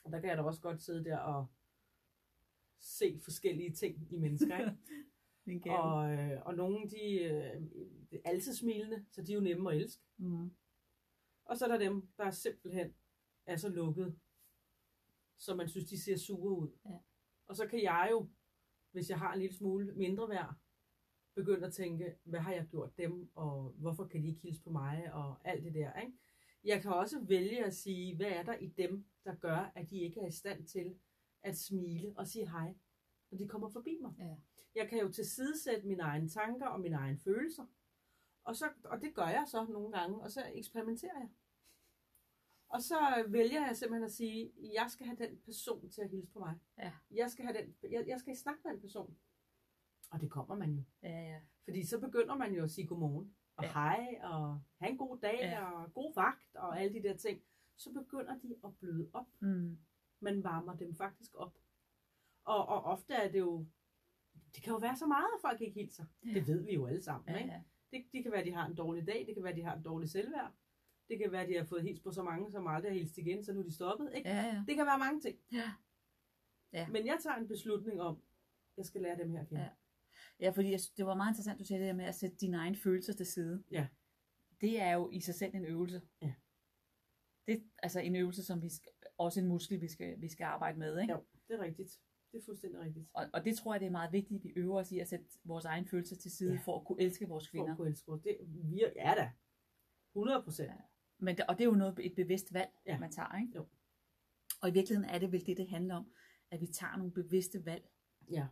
Og 0.05 0.12
der 0.12 0.21
kan 0.21 0.29
jeg 0.29 0.37
da 0.39 0.43
også 0.43 0.61
godt 0.61 0.83
sidde 0.83 1.05
der 1.05 1.17
og 1.19 1.47
se 2.81 3.21
forskellige 3.25 3.73
ting 3.73 4.09
i 4.12 4.17
mennesker, 4.17 4.59
ikke? 4.59 4.77
Og, 5.79 6.13
øh, 6.13 6.43
og 6.47 6.55
nogle, 6.55 6.91
de 6.91 7.15
øh, 7.15 7.63
er 8.13 8.19
altid 8.25 8.55
smilende, 8.55 9.05
så 9.11 9.23
de 9.23 9.33
er 9.33 9.37
jo 9.37 9.41
nemme 9.41 9.71
at 9.71 9.77
elske. 9.77 10.03
Mm. 10.17 10.51
Og 11.45 11.57
så 11.57 11.65
er 11.65 11.69
der 11.69 11.79
dem, 11.79 12.09
der 12.17 12.31
simpelthen 12.31 12.95
er 13.47 13.57
så 13.57 13.69
lukket, 13.69 14.19
så 15.37 15.55
man 15.55 15.69
synes, 15.69 15.89
de 15.89 16.03
ser 16.03 16.17
sure 16.17 16.59
ud. 16.59 16.79
Ja. 16.85 16.99
Og 17.47 17.57
så 17.57 17.67
kan 17.67 17.83
jeg 17.83 18.09
jo, 18.11 18.29
hvis 18.91 19.11
jeg 19.11 19.19
har 19.19 19.33
en 19.33 19.41
lille 19.41 19.57
smule 19.57 19.93
mindre 19.95 20.29
værd, 20.29 20.55
begynde 21.35 21.67
at 21.67 21.73
tænke, 21.73 22.17
hvad 22.25 22.41
har 22.41 22.53
jeg 22.53 22.67
gjort 22.71 22.99
dem, 22.99 23.31
og 23.35 23.75
hvorfor 23.79 24.07
kan 24.07 24.23
de 24.23 24.29
ikke 24.29 24.41
hilse 24.41 24.63
på 24.63 24.71
mig, 24.71 25.13
og 25.13 25.37
alt 25.45 25.65
det 25.65 25.75
der. 25.75 26.01
Ikke? 26.01 26.13
Jeg 26.65 26.83
kan 26.83 26.93
også 26.93 27.21
vælge 27.21 27.65
at 27.65 27.75
sige, 27.75 28.17
hvad 28.17 28.27
er 28.27 28.43
der 28.43 28.55
i 28.55 28.67
dem, 28.67 29.07
der 29.25 29.35
gør, 29.35 29.73
at 29.75 29.91
de 29.91 29.99
ikke 29.99 30.21
er 30.21 30.27
i 30.27 30.33
stand 30.33 30.67
til 30.67 30.99
at 31.43 31.59
smile 31.59 32.13
og 32.17 32.27
sige 32.27 32.51
hej, 32.51 32.75
når 33.33 33.39
de 33.39 33.49
kommer 33.49 33.69
forbi 33.69 33.99
mig. 34.01 34.12
Ja. 34.19 34.35
Jeg 34.75 34.89
kan 34.89 35.01
jo 35.01 35.12
tilsidesætte 35.12 35.87
mine 35.87 36.03
egne 36.03 36.29
tanker 36.29 36.67
og 36.67 36.81
mine 36.81 36.97
egne 36.97 37.19
følelser. 37.19 37.67
Og, 38.45 38.57
så, 38.57 38.71
og 38.85 39.03
det 39.03 39.15
gør 39.15 39.27
jeg 39.27 39.45
så 39.47 39.65
nogle 39.65 39.93
gange, 39.99 40.21
og 40.23 40.31
så 40.31 40.41
eksperimenterer 40.55 41.19
jeg. 41.19 41.29
Og 42.69 42.83
så 42.83 43.25
vælger 43.29 43.67
jeg 43.67 43.77
simpelthen 43.77 44.05
at 44.05 44.12
sige, 44.12 44.53
jeg 44.75 44.87
skal 44.91 45.07
have 45.07 45.17
den 45.19 45.41
person 45.45 45.91
til 45.91 46.03
at 46.03 46.11
hilse 46.11 46.33
på 46.33 46.39
mig. 46.39 46.59
Ja. 46.79 46.93
Jeg 47.11 47.31
skal, 47.31 47.45
have 47.45 47.59
den, 47.59 47.75
jeg, 47.93 48.05
jeg 48.07 48.21
skal 48.21 48.37
snakke 48.37 48.61
med 48.65 48.73
den 48.73 48.81
person. 48.81 49.17
Og 50.11 50.21
det 50.21 50.31
kommer 50.31 50.55
man 50.55 50.73
jo. 50.73 50.83
Ja, 51.03 51.21
ja. 51.21 51.41
Fordi 51.65 51.87
så 51.87 52.01
begynder 52.01 52.37
man 52.37 52.55
jo 52.55 52.62
at 52.65 52.71
sige 52.71 52.87
godmorgen, 52.87 53.37
og 53.57 53.65
Ja. 53.65 53.73
hej, 53.73 54.19
og 54.23 54.61
have 54.79 54.91
en 54.91 54.99
god 54.99 55.19
dag, 55.19 55.39
Ja. 55.41 55.65
og 55.71 55.95
god 55.95 56.15
vagt, 56.15 56.57
og 56.57 56.81
alle 56.81 56.95
de 56.95 57.09
der 57.09 57.17
ting. 57.17 57.43
Så 57.77 57.93
begynder 57.93 58.39
de 58.39 58.57
at 58.65 58.77
bløde 58.79 59.11
op. 59.12 59.27
Mm. 59.41 59.79
Man 60.21 60.45
varmer 60.45 60.77
dem 60.77 60.95
faktisk 60.95 61.35
op. 61.35 61.59
Og, 62.45 62.69
og 62.69 62.85
ofte 62.85 63.15
er 63.15 63.31
det 63.33 63.39
jo, 63.39 63.67
det 64.55 64.63
kan 64.63 64.73
jo 64.73 64.79
være 64.79 64.97
så 64.97 65.07
meget, 65.07 65.27
at 65.37 65.41
folk 65.41 65.61
ikke 65.61 65.81
hilser. 65.81 66.05
Ja. 66.27 66.35
Det 66.35 66.47
ved 66.47 66.65
vi 66.65 66.75
jo 66.75 66.87
alle 66.87 67.03
sammen. 67.03 67.35
Ja, 67.35 67.39
ikke? 67.39 67.53
ja. 67.53 67.63
Det, 67.93 68.05
det 68.13 68.23
kan 68.23 68.33
være, 68.33 68.41
at 68.41 68.47
de 68.47 68.53
har 68.53 68.67
en 68.67 68.75
dårlig 68.75 69.07
dag, 69.07 69.25
det 69.27 69.35
kan 69.35 69.43
være, 69.43 69.53
at 69.53 69.57
de 69.57 69.63
har 69.63 69.77
en 69.77 69.83
dårlig 69.83 70.11
selvværd. 70.11 70.53
Det 71.09 71.19
kan 71.19 71.33
være, 71.33 71.43
at 71.43 71.49
de 71.49 71.57
har 71.57 71.65
fået 71.65 71.83
hils 71.83 72.01
på 72.01 72.11
så 72.11 72.23
mange, 72.23 72.51
som 72.51 72.67
aldrig 72.67 72.93
har 72.93 72.99
hilst 72.99 73.19
igen, 73.19 73.45
så 73.45 73.53
nu 73.53 73.61
er 73.61 73.65
de 73.65 73.75
stoppet. 73.75 74.13
Ikke? 74.15 74.29
Ja, 74.29 74.47
ja. 74.47 74.65
Det 74.67 74.77
kan 74.77 74.87
være 74.87 74.99
mange 74.99 75.21
ting. 75.21 75.39
Ja. 75.53 75.73
Ja. 76.73 76.89
Men 76.89 77.07
jeg 77.07 77.19
tager 77.23 77.37
en 77.37 77.49
beslutning 77.49 78.01
om, 78.01 78.23
jeg 78.77 78.87
skal 78.87 79.01
lære 79.01 79.19
dem 79.19 79.31
her 79.31 79.45
kende. 79.45 79.63
Ja. 79.63 79.69
Ja, 80.41 80.51
fordi 80.51 80.71
jeg, 80.71 80.81
det 80.97 81.07
var 81.07 81.15
meget 81.15 81.31
interessant, 81.31 81.59
du 81.59 81.65
sagde 81.65 81.83
det 81.83 81.89
der 81.89 81.97
med 81.97 82.05
at 82.05 82.15
sætte 82.15 82.37
dine 82.37 82.57
egne 82.57 82.77
følelser 82.77 83.13
til 83.13 83.27
side. 83.27 83.65
Ja. 83.71 83.87
Det 84.61 84.81
er 84.81 84.93
jo 84.93 85.11
i 85.11 85.21
sig 85.21 85.35
selv 85.35 85.55
en 85.55 85.65
øvelse. 85.65 86.03
Ja. 86.23 86.35
Det 87.47 87.55
er 87.55 87.61
altså 87.83 88.01
en 88.01 88.17
øvelse, 88.17 88.45
som 88.45 88.63
vi 88.63 88.69
skal, 88.69 88.93
også 89.19 89.41
en 89.41 89.47
muskel, 89.47 89.81
vi 89.81 89.89
skal, 89.89 90.21
vi 90.21 90.29
skal 90.29 90.45
arbejde 90.45 90.79
med. 90.79 91.01
Ikke? 91.01 91.13
Jo, 91.13 91.25
det 91.49 91.55
er 91.55 91.61
rigtigt. 91.65 92.01
Det 92.33 92.39
er 92.39 92.45
fuldstændig 92.45 92.81
rigtigt. 92.81 93.07
Og, 93.15 93.25
og 93.33 93.45
det 93.45 93.57
tror 93.57 93.75
jeg, 93.75 93.81
det 93.81 93.87
er 93.87 93.91
meget 93.91 94.12
vigtigt, 94.12 94.39
at 94.39 94.45
vi 94.45 94.49
øver 94.57 94.81
os 94.81 94.93
i 94.93 94.99
at 94.99 95.09
sætte 95.09 95.27
vores 95.45 95.65
egne 95.65 95.87
følelser 95.87 96.17
til 96.17 96.31
side, 96.31 96.53
Ja. 96.53 96.61
for 96.65 96.79
at 96.81 96.87
kunne 96.87 97.03
elske 97.03 97.29
vores 97.29 97.49
For 97.49 97.59
at 97.59 97.62
kvinder. 97.65 97.77
kunne 97.77 97.89
elske 97.89 98.07
vores- 98.07 98.23
det 98.23 98.37
virker, 98.71 98.93
ja 98.97 99.15
da. 99.17 99.31
100 100.15 100.43
procent. 100.43 100.69
Ja. 100.69 100.75
Men 101.19 101.37
og 101.49 101.59
det 101.59 101.65
er 101.65 101.69
jo 101.69 101.75
noget, 101.75 101.99
et 102.07 102.15
bevidst 102.15 102.53
valg, 102.55 102.71
Ja. 102.87 102.99
man 102.99 103.11
tager. 103.12 103.41
Ikke? 103.41 103.53
Jo. 103.57 103.67
Og 104.62 104.69
i 104.69 104.73
virkeligheden 104.73 105.11
er 105.11 105.19
det 105.19 105.33
vel 105.33 105.47
det, 105.47 105.57
det 105.57 105.69
handler 105.69 105.95
om, 105.95 106.12
at 106.51 106.61
vi 106.61 106.67
tager 106.67 106.97
nogle 106.97 107.12
bevidste 107.12 107.65
valg, 107.67 107.89
Ja. 108.31 108.47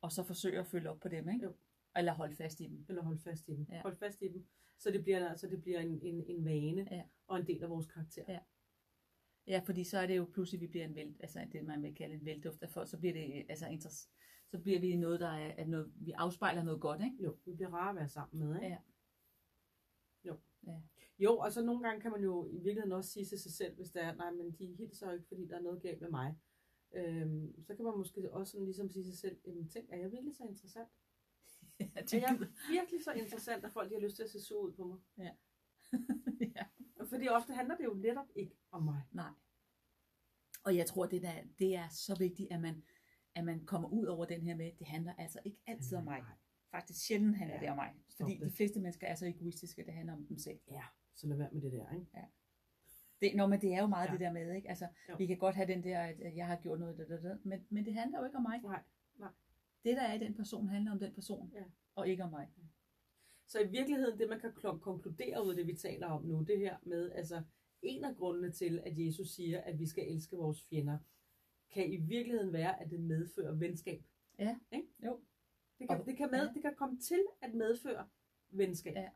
og 0.00 0.12
så 0.12 0.22
forsøger 0.22 0.60
at 0.60 0.66
følge 0.66 0.90
op 0.90 1.00
på 1.00 1.08
dem. 1.08 1.28
Ikke? 1.28 1.44
Jo. 1.44 1.52
Eller 1.96 2.12
holde 2.12 2.36
fast 2.36 2.60
i 2.60 2.66
dem. 2.66 2.84
Eller 2.88 3.02
holde 3.02 3.18
fast 3.20 3.48
i 3.48 3.52
dem. 3.56 3.66
Ja. 3.70 3.82
Hold 3.82 3.96
fast 3.96 4.22
i 4.22 4.28
dem. 4.28 4.46
Så 4.78 4.90
det 4.90 5.02
bliver, 5.02 5.28
altså, 5.28 5.46
det 5.48 5.62
bliver 5.62 5.80
en, 5.80 6.00
en, 6.02 6.24
en 6.26 6.44
vane 6.44 6.88
Ja. 6.90 7.02
og 7.26 7.38
en 7.40 7.46
del 7.46 7.62
af 7.62 7.70
vores 7.70 7.86
karakter. 7.86 8.24
Ja. 8.28 8.38
Ja, 9.46 9.62
fordi 9.66 9.84
så 9.84 9.98
er 9.98 10.06
det 10.06 10.16
jo 10.16 10.24
pludselig, 10.32 10.60
vi 10.60 10.66
bliver 10.66 10.84
en 10.84 10.94
vælt, 10.94 11.16
altså 11.20 11.46
det, 11.52 11.64
man 11.64 11.82
vil 11.82 11.94
kalde 11.94 12.14
en 12.14 12.24
vælduft 12.24 12.62
af 12.62 12.70
folk, 12.70 12.88
så 12.88 12.98
bliver 12.98 13.12
det, 13.14 13.46
altså 13.48 13.66
interess- 13.66 14.10
så 14.50 14.58
bliver 14.58 14.80
vi 14.80 14.96
noget, 14.96 15.20
der 15.20 15.28
er, 15.28 15.54
at 15.58 15.68
noget, 15.68 15.92
vi 15.96 16.12
afspejler 16.12 16.62
noget 16.62 16.80
godt, 16.80 17.00
ikke? 17.04 17.22
Jo, 17.24 17.36
vi 17.44 17.52
bliver 17.54 17.70
rare 17.74 17.90
at 17.90 17.96
være 17.96 18.08
sammen 18.08 18.48
med, 18.48 18.54
ikke? 18.54 18.66
Ja. 18.66 18.78
Jo. 20.24 20.36
Ja. 20.66 20.80
Jo, 21.18 21.36
og 21.36 21.52
så 21.52 21.62
nogle 21.64 21.82
gange 21.82 22.00
kan 22.00 22.10
man 22.10 22.22
jo 22.22 22.46
i 22.48 22.54
virkeligheden 22.54 22.92
også 22.92 23.10
sige 23.10 23.24
til 23.26 23.38
sig 23.38 23.52
selv, 23.52 23.74
hvis 23.74 23.90
det 23.90 24.02
er, 24.02 24.14
nej, 24.14 24.30
men 24.30 24.52
de 24.52 24.74
hilser 24.78 25.12
ikke, 25.12 25.24
fordi 25.28 25.46
der 25.46 25.56
er 25.56 25.60
noget 25.62 25.82
galt 25.82 26.00
med 26.00 26.10
mig. 26.10 26.34
Øhm, 26.94 27.62
så 27.62 27.74
kan 27.74 27.84
man 27.84 27.96
måske 27.96 28.32
også 28.32 28.50
sådan 28.52 28.64
ligesom 28.64 28.90
sige 28.90 29.04
sig 29.04 29.18
selv, 29.18 29.36
jamen 29.46 29.68
tænk, 29.68 29.88
er 29.90 29.96
jeg 29.96 30.12
virkelig 30.12 30.34
så 30.36 30.44
interessant? 30.44 30.88
Ja, 31.80 31.86
Er 31.86 32.28
jeg 32.30 32.38
virkelig 32.70 33.04
så 33.04 33.12
interessant, 33.12 33.64
at 33.64 33.72
folk 33.72 33.88
de 33.90 33.94
har 33.94 34.00
lyst 34.00 34.16
til 34.16 34.22
at 34.22 34.30
se 34.30 34.40
sur 34.40 34.60
ud 34.60 34.72
på 34.72 34.84
mig? 34.84 34.98
ja. 35.18 35.30
Fordi 37.08 37.28
ofte 37.28 37.52
handler 37.54 37.76
det 37.76 37.84
jo 37.84 37.94
netop 37.94 38.26
ikke 38.36 38.56
om 38.70 38.82
mig. 38.82 39.02
Nej. 39.12 39.30
Og 40.64 40.76
jeg 40.76 40.86
tror, 40.86 41.06
det, 41.06 41.22
der, 41.22 41.32
det 41.58 41.76
er 41.76 41.88
så 41.88 42.16
vigtigt, 42.18 42.52
at 42.52 42.60
man, 42.60 42.82
at 43.34 43.44
man 43.44 43.64
kommer 43.66 43.88
ud 43.88 44.06
over 44.06 44.24
den 44.24 44.42
her 44.42 44.56
med, 44.56 44.72
det 44.78 44.86
handler 44.86 45.14
altså 45.18 45.38
ikke 45.44 45.58
altid 45.66 45.96
om 45.96 46.04
mig. 46.04 46.18
Nej. 46.20 46.30
Faktisk 46.70 47.06
sjældent 47.06 47.36
handler 47.36 47.54
Ja. 47.56 47.60
det 47.62 47.70
om 47.70 47.76
mig. 47.76 47.90
Fordi 47.94 48.12
Stop 48.12 48.28
de 48.28 48.38
det. 48.44 48.52
fleste 48.52 48.80
mennesker 48.80 49.06
er 49.06 49.14
så 49.14 49.26
egoistiske, 49.26 49.84
det 49.84 49.92
handler 49.94 50.12
om 50.12 50.26
dem 50.26 50.38
selv. 50.38 50.58
Ja, 50.70 50.82
så 51.16 51.26
lad 51.26 51.36
være 51.36 51.50
med 51.52 51.62
det 51.62 51.72
der, 51.72 51.92
ikke? 51.94 52.06
Det, 53.20 53.36
nå, 53.36 53.46
men 53.46 53.60
det 53.60 53.74
er 53.74 53.80
jo 53.80 53.86
meget 53.86 54.06
Ja. 54.06 54.12
ja. 54.12 54.18
det 54.18 54.20
der 54.26 54.32
med, 54.32 54.54
ikke? 54.56 54.68
Altså, 54.68 54.88
Jo. 55.08 55.16
vi 55.18 55.26
kan 55.26 55.38
godt 55.38 55.54
have 55.56 55.68
den 55.68 55.84
der, 55.84 56.00
at 56.00 56.36
jeg 56.36 56.46
har 56.46 56.56
gjort 56.56 56.80
noget, 56.80 56.98
da, 56.98 57.04
da, 57.04 57.28
da, 57.28 57.36
men, 57.44 57.66
men 57.70 57.84
det 57.84 57.94
handler 57.94 58.18
jo 58.18 58.24
ikke 58.24 58.36
om 58.36 58.42
mig. 58.42 58.60
Nej, 58.62 58.82
nej. 59.16 59.30
Det, 59.84 59.96
der 59.96 60.02
er 60.02 60.14
i 60.14 60.18
den 60.18 60.34
person, 60.34 60.68
handler 60.68 60.92
om 60.92 60.98
den 60.98 61.14
person, 61.14 61.50
Ja. 61.54 61.62
og 61.94 62.08
ikke 62.08 62.24
om 62.24 62.30
mig. 62.30 62.48
Så 63.46 63.60
i 63.60 63.68
virkeligheden, 63.68 64.18
det 64.18 64.28
man 64.28 64.40
kan 64.40 64.52
konkludere 64.80 65.44
ud 65.44 65.50
af 65.50 65.56
det, 65.56 65.66
vi 65.66 65.74
taler 65.74 66.06
om 66.06 66.24
nu, 66.24 66.44
det 66.48 66.58
her 66.58 66.76
med, 66.82 67.10
altså 67.12 67.42
en 67.82 68.04
af 68.04 68.16
grundene 68.16 68.52
til, 68.52 68.82
at 68.84 68.98
Jesus 68.98 69.28
siger, 69.28 69.60
at 69.60 69.78
vi 69.78 69.86
skal 69.86 70.08
elske 70.08 70.36
vores 70.36 70.62
fjender, 70.62 70.98
kan 71.70 71.92
i 71.92 71.96
virkeligheden 71.96 72.52
være, 72.52 72.82
at 72.82 72.90
det 72.90 73.00
medfører 73.00 73.54
venskab. 73.54 74.02
Ja. 74.38 74.56
Ikke? 74.72 74.88
Jo. 75.04 75.20
Det 75.78 75.88
kan, 75.88 76.06
det, 76.06 76.16
kan 76.16 76.28
med, 76.30 76.46
ja. 76.46 76.52
det 76.54 76.62
kan 76.62 76.74
komme 76.74 77.00
til 77.00 77.24
at 77.42 77.54
medføre 77.54 78.08
venskab. 78.50 78.96
Ja. 78.96 79.10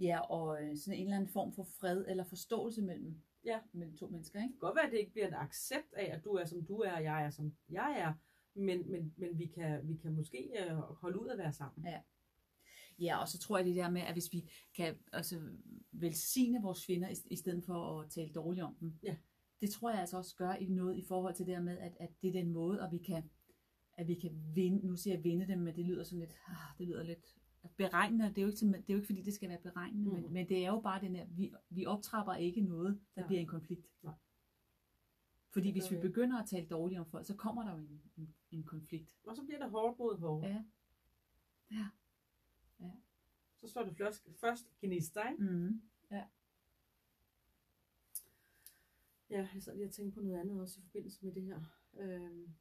Ja, 0.00 0.20
og 0.20 0.62
øh, 0.62 0.76
sådan 0.76 0.98
en 0.98 1.04
eller 1.04 1.16
anden 1.16 1.32
form 1.32 1.52
for 1.52 1.62
fred 1.62 2.04
eller 2.08 2.24
forståelse 2.24 2.82
mellem, 2.82 3.22
Ja. 3.44 3.60
mellem 3.72 3.96
to 3.96 4.08
mennesker, 4.08 4.38
ikke? 4.42 4.52
Det 4.52 4.60
kan 4.60 4.66
godt 4.66 4.76
være, 4.76 4.86
at 4.86 4.92
det 4.92 4.98
ikke 4.98 5.12
bliver 5.12 5.28
en 5.28 5.34
accept 5.34 5.92
af, 5.92 6.14
at 6.16 6.24
du 6.24 6.30
er, 6.30 6.44
som 6.44 6.64
du 6.64 6.78
er, 6.78 6.92
og 6.92 7.02
jeg 7.02 7.24
er, 7.24 7.30
som 7.30 7.56
jeg 7.68 7.96
er, 7.98 8.14
men, 8.54 8.90
men, 8.90 9.14
men 9.16 9.38
vi, 9.38 9.46
kan, 9.46 9.88
vi 9.88 9.96
kan 9.96 10.12
måske 10.12 10.50
øh, 10.60 10.76
holde 10.76 11.20
ud 11.20 11.28
at 11.28 11.38
være 11.38 11.52
sammen. 11.52 11.86
Ja. 11.86 12.00
Ja, 12.98 13.20
og 13.20 13.28
så 13.28 13.38
tror 13.38 13.56
jeg 13.58 13.66
det 13.66 13.76
der 13.76 13.90
med, 13.90 14.00
at 14.00 14.12
hvis 14.12 14.32
vi 14.32 14.50
kan 14.76 14.94
altså, 15.12 15.40
velsigne 15.92 16.62
vores 16.62 16.86
fjender, 16.86 17.08
i, 17.08 17.14
i 17.30 17.36
stedet 17.36 17.64
for 17.64 18.00
at 18.00 18.10
tale 18.10 18.32
dårligt 18.32 18.64
om 18.64 18.74
dem, 18.80 18.92
Ja. 19.02 19.16
det 19.60 19.70
tror 19.70 19.90
jeg 19.90 20.00
altså 20.00 20.16
også 20.16 20.36
gør 20.36 20.54
i 20.54 20.66
noget 20.66 20.96
i 20.96 21.04
forhold 21.08 21.34
til 21.34 21.46
det 21.46 21.52
der 21.52 21.62
med, 21.62 21.78
at, 21.78 21.96
at 22.00 22.10
det 22.22 22.28
er 22.28 22.32
den 22.32 22.50
måde, 22.52 22.80
og 22.80 22.92
vi 22.92 22.98
kan, 22.98 23.30
at 23.96 24.08
vi 24.08 24.14
kan 24.14 24.30
vinde, 24.54 24.86
nu 24.86 24.96
siger 24.96 25.14
jeg 25.14 25.24
vinde 25.24 25.46
dem, 25.48 25.58
men 25.58 25.76
det 25.76 25.84
lyder 25.84 26.04
sådan 26.04 26.20
lidt, 26.20 26.32
ah, 26.48 26.78
det 26.78 26.86
lyder 26.86 27.02
lidt 27.02 27.36
beregnende, 27.76 28.28
det 28.28 28.38
er 28.38 28.42
jo 28.42 28.48
ikke, 28.48 28.66
det 28.66 28.74
er 28.74 28.82
jo 28.88 28.96
ikke 28.96 29.06
fordi, 29.06 29.22
det 29.22 29.34
skal 29.34 29.48
være 29.48 29.58
beregnende, 29.62 30.10
mm. 30.10 30.22
Men, 30.22 30.32
men 30.32 30.48
det 30.48 30.64
er 30.64 30.68
jo 30.68 30.80
bare 30.80 31.00
den 31.00 31.14
der, 31.14 31.24
vi, 31.28 31.52
vi 31.70 31.86
optrapper 31.86 32.34
ikke 32.34 32.60
noget, 32.60 33.00
der 33.14 33.20
Nej. 33.20 33.26
bliver 33.26 33.40
en 33.40 33.46
konflikt. 33.46 33.86
Nej. 34.02 34.14
Fordi 35.52 35.72
hvis 35.72 35.90
vi 35.90 35.96
begynder 36.00 36.42
at 36.42 36.48
tale 36.48 36.66
dårligt 36.66 37.00
om 37.00 37.06
folk, 37.06 37.26
så 37.26 37.34
kommer 37.34 37.62
der 37.64 37.72
jo 37.72 37.78
en, 37.78 38.02
en, 38.16 38.34
en 38.50 38.62
konflikt. 38.64 39.16
Og 39.26 39.36
så 39.36 39.42
bliver 39.42 39.58
det 39.58 39.70
hårdt 39.70 39.98
mod 39.98 40.18
hårdt. 40.18 40.46
Ja. 40.46 41.86
Så 43.62 43.68
står 43.68 43.84
det 43.84 43.96
først, 43.96 44.28
først 44.40 44.66
gnister, 44.80 45.30
ikke? 45.30 45.42
Mm. 45.44 45.82
Ja, 46.10 46.24
jeg 49.54 49.62
sad 49.62 49.74
lige 49.76 49.86
og 49.86 49.92
tænkte 49.92 50.14
på 50.14 50.20
noget 50.20 50.40
andet 50.40 50.60
også 50.60 50.80
i 50.80 50.82
forbindelse 50.82 51.24
med 51.24 51.32
det 51.34 51.42
her. 51.42 51.60
Øhm, 51.98 52.54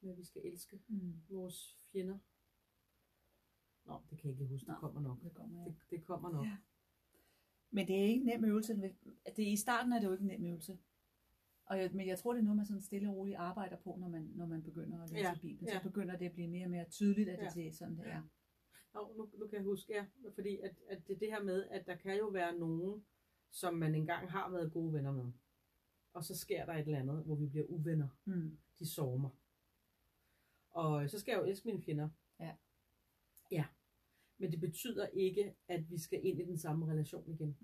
med 0.00 0.10
at 0.12 0.18
vi 0.18 0.24
skal 0.24 0.42
elske 0.44 0.80
Mm. 0.88 1.22
vores 1.28 1.76
fjender. 1.92 2.18
Nå, 3.84 4.00
det 4.10 4.18
kan 4.18 4.30
jeg 4.30 4.40
ikke 4.40 4.46
huske. 4.52 4.66
Det 4.66 4.74
Nå. 4.74 4.80
kommer 4.80 5.00
nok. 5.00 5.22
Det 5.22 5.34
kommer, 5.34 5.60
ja. 5.60 5.64
Det, 5.64 5.76
det 5.90 6.04
kommer 6.04 6.30
nok. 6.30 6.46
Ja. 6.46 6.56
Men 7.70 7.88
det 7.88 7.96
er 7.98 8.02
ikke 8.04 8.20
en 8.20 8.26
nem 8.26 8.44
øvelse. 8.44 8.94
Det, 9.36 9.42
I 9.42 9.56
starten 9.56 9.92
er 9.92 9.98
det 10.00 10.06
jo 10.06 10.12
ikke 10.12 10.22
en 10.22 10.28
nem 10.28 10.44
øvelse. 10.44 10.78
Og 11.64 11.78
jeg, 11.78 11.90
men 11.94 12.06
jeg 12.06 12.18
tror, 12.18 12.32
det 12.32 12.40
er 12.40 12.44
noget, 12.44 12.56
man 12.56 12.66
sådan 12.66 12.80
stille 12.82 13.08
og 13.10 13.16
roligt 13.16 13.36
arbejder 13.36 13.76
på, 13.76 13.96
når 14.00 14.08
man, 14.08 14.22
når 14.22 14.46
man 14.46 14.62
begynder 14.62 15.02
at 15.02 15.10
læse 15.10 15.20
Ja, 15.22 15.28
ja, 15.28 15.38
Bibelen. 15.40 15.68
ja. 15.68 15.78
Så 15.78 15.82
begynder 15.82 16.16
det 16.16 16.26
at 16.26 16.32
blive 16.32 16.48
mere 16.48 16.64
og 16.66 16.70
mere 16.70 16.84
tydeligt, 16.90 17.28
at 17.28 17.38
Ja. 17.38 17.44
det, 17.46 17.54
det 17.54 17.66
er 17.66 17.72
sådan, 17.72 17.96
det 17.98 18.06
er. 18.06 18.22
Nå, 18.98 19.12
nu, 19.16 19.28
nu 19.38 19.46
kan 19.46 19.56
jeg 19.56 19.64
huske, 19.64 19.92
ja, 19.92 20.06
fordi 20.34 20.58
at, 20.58 20.74
at 20.88 21.08
det 21.08 21.20
det 21.20 21.28
her 21.28 21.42
med, 21.42 21.68
at 21.70 21.86
der 21.86 21.96
kan 21.96 22.18
jo 22.18 22.26
være 22.26 22.58
nogen, 22.58 23.04
som 23.50 23.74
man 23.74 23.94
engang 23.94 24.30
har 24.30 24.50
været 24.50 24.72
gode 24.72 24.92
venner 24.92 25.12
med. 25.12 25.32
Og 26.12 26.24
så 26.24 26.36
sker 26.36 26.66
der 26.66 26.72
et 26.72 26.80
eller 26.80 26.98
andet, 26.98 27.24
hvor 27.24 27.34
vi 27.34 27.46
bliver 27.46 27.66
uvenner. 27.66 28.08
Mm. 28.24 28.58
De 28.78 28.86
sover 28.86 29.18
mig. 29.18 29.30
Og 30.70 31.10
så 31.10 31.18
skal 31.18 31.32
jeg 31.32 31.40
jo 31.40 31.46
elske 31.46 31.68
mine 31.68 31.82
fjender. 31.82 32.08
Ja. 32.40 32.54
Ja. 33.50 33.64
Men 34.38 34.52
det 34.52 34.60
betyder 34.60 35.06
ikke, 35.06 35.54
at 35.68 35.90
vi 35.90 35.98
skal 35.98 36.26
ind 36.26 36.40
i 36.40 36.44
den 36.44 36.58
samme 36.58 36.86
relation 36.86 37.30
igen. 37.30 37.56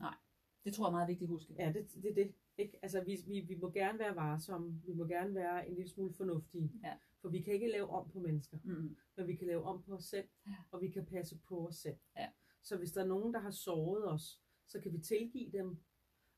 Det 0.65 0.75
tror 0.75 0.85
jeg 0.85 0.89
er 0.89 0.97
meget 0.97 1.09
vigtigt 1.09 1.29
at 1.29 1.33
huske. 1.33 1.55
Ja, 1.59 1.73
det, 1.73 2.03
det 2.03 2.11
er 2.11 2.15
det. 2.15 2.35
Ikke? 2.59 2.79
Altså, 2.83 3.05
vi, 3.05 3.19
vi, 3.27 3.41
vi 3.41 3.55
må 3.55 3.71
gerne 3.71 3.99
være 3.99 4.17
varsomme. 4.17 4.83
Vi 4.87 4.93
må 4.93 5.05
gerne 5.05 5.35
være 5.35 5.69
en 5.69 5.75
lille 5.75 5.91
smule 5.91 6.15
fornuftige. 6.15 6.73
Ja. 6.85 6.97
For 7.25 7.31
vi 7.31 7.41
kan 7.43 7.55
ikke 7.55 7.71
lave 7.71 7.89
om 7.91 8.11
på 8.11 8.19
mennesker. 8.19 8.59
Mm. 8.65 8.97
Men 9.17 9.27
vi 9.27 9.35
kan 9.37 9.47
lave 9.47 9.63
om 9.65 9.83
på 9.83 9.95
os 9.95 10.05
selv. 10.05 10.29
Ja. 10.47 10.53
Og 10.71 10.81
vi 10.81 10.89
kan 10.89 11.07
passe 11.07 11.39
på 11.49 11.67
os 11.69 11.77
selv. 11.77 11.97
Ja. 12.17 12.29
Så 12.63 12.77
hvis 12.79 12.93
der 12.93 13.03
er 13.03 13.07
nogen, 13.07 13.35
der 13.35 13.41
har 13.41 13.51
såret 13.51 14.09
os, 14.09 14.41
så 14.67 14.81
kan 14.81 14.93
vi 14.93 14.99
tilgive 14.99 15.51
dem. 15.53 15.77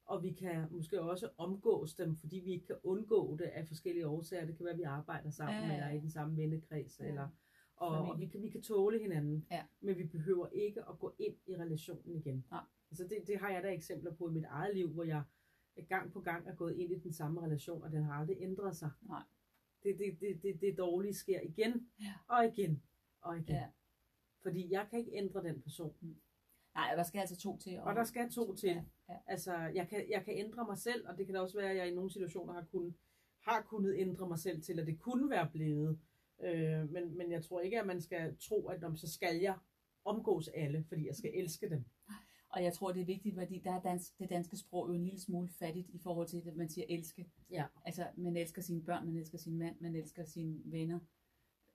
Og 0.05 0.22
vi 0.22 0.33
kan 0.33 0.66
måske 0.70 1.01
også 1.03 1.29
omgås 1.37 1.94
dem, 1.94 2.16
fordi 2.16 2.37
vi 2.37 2.51
ikke 2.53 2.66
kan 2.66 2.77
undgå 2.83 3.37
det 3.37 3.44
af 3.44 3.66
forskellige 3.68 4.07
årsager. 4.07 4.46
Det 4.46 4.57
kan 4.57 4.64
være, 4.64 4.72
at 4.72 4.79
vi 4.79 4.83
arbejder 4.83 5.31
sammen, 5.31 5.55
Ja, 5.55 5.61
ja, 5.61 5.66
ja. 5.68 5.75
eller 5.75 5.87
er 5.87 5.92
i 5.92 6.01
den 6.01 6.11
samme 6.11 6.37
vennekreds, 6.37 7.01
Ja. 7.01 7.07
eller, 7.07 7.29
og, 7.77 7.88
og 7.88 8.20
vi, 8.20 8.27
kan, 8.27 8.42
vi 8.42 8.51
kan 8.51 8.62
tåle 8.62 8.99
hinanden. 8.99 9.46
Ja. 9.51 9.64
Men 9.81 9.99
vi 9.99 10.07
behøver 10.07 10.46
ikke 10.49 10.88
at 10.88 10.99
gå 10.99 11.14
ind 11.18 11.35
i 11.46 11.57
relationen 11.57 12.16
igen. 12.16 12.44
Nej. 12.51 12.64
Altså 12.90 13.05
det, 13.05 13.18
det 13.27 13.38
har 13.38 13.51
jeg 13.51 13.62
da 13.62 13.68
eksempler 13.72 14.14
på 14.14 14.29
i 14.29 14.33
mit 14.33 14.44
eget 14.44 14.75
liv, 14.77 14.90
hvor 14.90 15.05
jeg 15.05 15.22
gang 15.88 16.12
på 16.12 16.20
gang 16.20 16.49
er 16.49 16.55
gået 16.55 16.77
ind 16.77 16.92
i 16.92 16.99
den 16.99 17.12
samme 17.12 17.40
relation, 17.40 17.83
og 17.83 17.92
den 17.92 18.03
har 18.03 18.12
aldrig 18.14 18.37
ændret 18.40 18.77
sig. 18.77 18.90
Nej. 19.03 19.22
Det, 19.87 19.99
det, 19.99 20.20
det, 20.20 20.42
det, 20.42 20.61
det 20.61 20.79
dårlige 20.79 21.14
sker 21.14 21.40
igen, 21.40 21.90
Ja. 22.01 22.12
og 22.29 22.46
igen, 22.46 22.83
og 23.20 23.38
igen. 23.38 23.55
Ja. 23.55 23.66
Fordi 24.42 24.72
jeg 24.72 24.87
kan 24.90 24.99
ikke 24.99 25.12
ændre 25.14 25.42
den 25.42 25.62
person. 25.62 25.94
Nej, 26.75 26.94
der 26.94 27.03
skal 27.03 27.18
altså 27.20 27.37
to 27.37 27.59
til. 27.59 27.79
Og 27.81 27.94
der 27.94 28.05
skal 28.05 28.31
to 28.31 28.55
til. 28.55 28.68
Ja, 28.70 28.83
ja. 29.09 29.16
Altså, 29.27 29.57
jeg 29.57 29.88
kan, 29.88 30.11
jeg 30.11 30.25
kan 30.25 30.35
ændre 30.37 30.64
mig 30.64 30.79
selv, 30.79 31.09
og 31.09 31.18
det 31.18 31.27
kan 31.27 31.35
da 31.35 31.40
også 31.40 31.59
være, 31.59 31.70
at 31.70 31.77
jeg 31.77 31.88
i 31.88 31.94
nogle 31.94 32.11
situationer 32.11 32.53
har 32.53 32.64
kunnet, 32.64 32.94
har 33.40 33.62
kunnet 33.62 33.94
ændre 33.99 34.29
mig 34.29 34.38
selv 34.38 34.62
til, 34.62 34.81
at 34.81 34.87
det 34.87 35.01
kunne 35.01 35.31
være 35.31 35.49
blevet. 35.53 35.99
Øh, 36.44 36.90
men, 36.90 37.16
men 37.16 37.33
jeg 37.33 37.44
tror 37.44 37.61
ikke, 37.61 37.81
at 37.81 37.87
man 37.87 38.01
skal 38.01 38.37
tro, 38.40 38.66
at 38.68 38.85
om, 38.85 38.96
så 38.96 39.12
skal 39.12 39.37
jeg 39.40 39.59
omgås 40.05 40.49
alle, 40.49 40.85
fordi 40.88 41.07
jeg 41.07 41.14
skal 41.14 41.31
elske 41.35 41.70
dem. 41.70 41.85
Og 42.56 42.62
jeg 42.62 42.72
tror, 42.72 42.92
det 42.92 43.00
er 43.00 43.04
vigtigt, 43.06 43.34
fordi 43.34 43.58
der 43.58 43.72
er 43.72 43.80
dansk, 43.80 44.18
det 44.18 44.30
danske 44.30 44.56
sprog 44.56 44.88
jo 44.88 44.92
en 44.94 45.04
lille 45.04 45.20
smule 45.20 45.48
fattigt 45.48 45.88
i 45.90 45.98
forhold 45.98 46.28
til, 46.28 46.42
at 46.48 46.56
man 46.56 46.68
siger 46.68 46.84
elske. 46.88 47.26
Ja. 47.50 47.64
Altså, 47.84 48.06
man 48.16 48.36
elsker 48.36 48.62
sine 48.62 48.82
børn, 48.82 49.06
man 49.06 49.16
elsker 49.16 49.38
sin 49.38 49.58
mand, 49.58 49.76
man 49.80 49.96
elsker 49.96 50.24
sine 50.24 50.60
venner. 50.64 50.98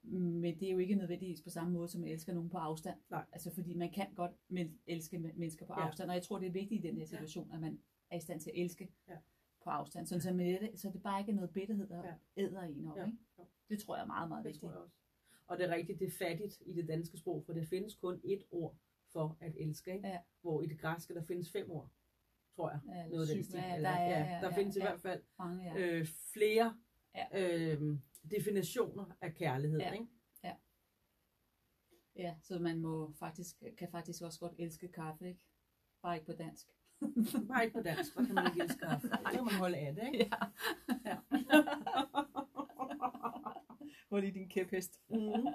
Men 0.04 0.60
det 0.60 0.68
er 0.68 0.72
jo 0.72 0.78
ikke 0.78 0.96
nødvendigvis 0.96 1.42
på 1.42 1.50
samme 1.50 1.74
måde, 1.74 1.88
som 1.88 2.02
man 2.02 2.10
elsker 2.10 2.34
nogen 2.34 2.50
på 2.50 2.58
afstand. 2.58 3.00
Nej. 3.10 3.26
Altså, 3.32 3.54
fordi 3.54 3.74
man 3.74 3.92
kan 3.92 4.08
godt 4.16 4.32
men- 4.50 4.80
elske 4.88 5.20
men- 5.20 5.32
mennesker 5.40 5.66
på 5.66 5.74
Ja. 5.78 5.88
afstand. 5.88 6.10
Og 6.10 6.16
jeg 6.16 6.24
tror, 6.24 6.40
det 6.40 6.48
er 6.48 6.52
vigtigt 6.52 6.86
i 6.86 6.88
den 6.88 6.98
her 6.98 7.06
situation, 7.06 7.52
at 7.52 7.62
man 7.62 7.80
er 8.12 8.18
i 8.18 8.20
stand 8.20 8.40
til 8.42 8.50
at 8.50 8.62
elske 8.64 8.90
Ja. 9.10 9.18
på 9.64 9.70
afstand. 9.70 10.08
Sådan, 10.08 10.22
så, 10.22 10.34
med 10.34 10.60
det, 10.60 10.80
så 10.80 10.90
det 10.90 11.04
bare 11.04 11.20
ikke 11.20 11.32
er 11.32 11.36
noget 11.36 11.50
bitterhed, 11.52 11.88
der 11.88 12.04
Ja. 12.06 12.14
æder 12.44 12.62
en 12.62 12.88
op. 12.88 12.98
Ja. 12.98 13.06
Ikke? 13.06 13.18
Det 13.70 13.80
tror 13.80 13.96
jeg 13.96 14.04
er 14.04 14.08
meget, 14.08 14.30
meget 14.30 14.44
Det 14.44 14.50
vigtigt. 14.50 14.62
tror 14.62 14.70
jeg 14.72 14.80
også. 14.80 14.96
Og 15.48 15.58
det 15.58 15.66
er 15.70 15.76
rigtigt, 15.76 16.00
det 16.00 16.08
er 16.08 16.12
fattigt 16.12 16.62
i 16.66 16.74
det 16.74 16.88
danske 16.88 17.18
sprog, 17.18 17.44
for 17.46 17.54
der 17.54 17.64
findes 17.66 17.96
kun 17.96 18.22
ét 18.26 18.44
ord 18.52 18.76
for 19.12 19.38
at 19.40 19.54
elske. 19.58 19.94
Ikke? 19.94 20.08
Ja. 20.08 20.20
Hvor 20.42 20.62
i 20.62 20.66
det 20.66 20.80
græske, 20.80 21.14
der 21.14 21.24
findes 21.24 21.52
fem 21.52 21.72
ord, 21.72 21.90
tror 22.56 22.70
jeg. 22.70 22.80
Ja, 22.88 23.08
Noget 23.08 23.30
af 23.30 23.36
den 23.36 23.44
syv, 23.44 23.50
stil. 23.50 23.60
ja, 23.60 23.76
Eller, 23.76 23.90
der 23.90 23.98
er- 23.98 24.10
ja, 24.10 24.20
ja, 24.36 24.42
der 24.42 24.50
ja, 24.50 24.58
findes 24.58 24.76
i 24.76 24.80
ja. 24.80 24.86
hvert 24.86 25.02
fald 25.02 25.24
Mange, 25.40 25.64
ja. 25.64 25.76
øh, 25.78 26.06
flere 26.34 26.78
Ja. 27.16 27.28
øh, 27.74 27.98
definitioner 28.32 29.06
af 29.22 29.34
kærlighed. 29.36 29.80
Ja. 29.80 29.92
Ikke? 29.92 30.08
Ja, 32.16 32.36
så 32.42 32.60
man 32.60 32.80
må 32.80 33.14
faktisk, 33.20 33.64
kan 33.78 33.88
faktisk 33.92 34.22
også 34.24 34.40
godt 34.40 34.54
elske 34.58 34.88
kaffe, 34.88 35.28
ikke? 35.28 35.40
Bare 36.02 36.16
ikke 36.16 36.26
på 36.26 36.34
dansk. 36.34 36.68
Bare 37.48 37.64
ikke 37.66 37.78
på 37.78 37.84
dansk, 37.84 38.16
der 38.16 38.26
kan 38.26 38.36
man 38.36 38.48
ikke 38.48 38.64
elske 38.64 38.80
kaffe. 38.80 39.08
Så 39.08 39.18
kan 39.32 39.44
man 39.44 39.54
holde 39.54 39.78
af 39.78 39.96
det, 39.96 40.04
ikke? 40.14 40.30
Ja. 40.32 40.38
Ja. 41.06 41.18
Hold 44.10 44.24
i 44.24 44.32
din 44.32 44.50
kæphest. 44.50 45.02
Mm. 45.10 45.48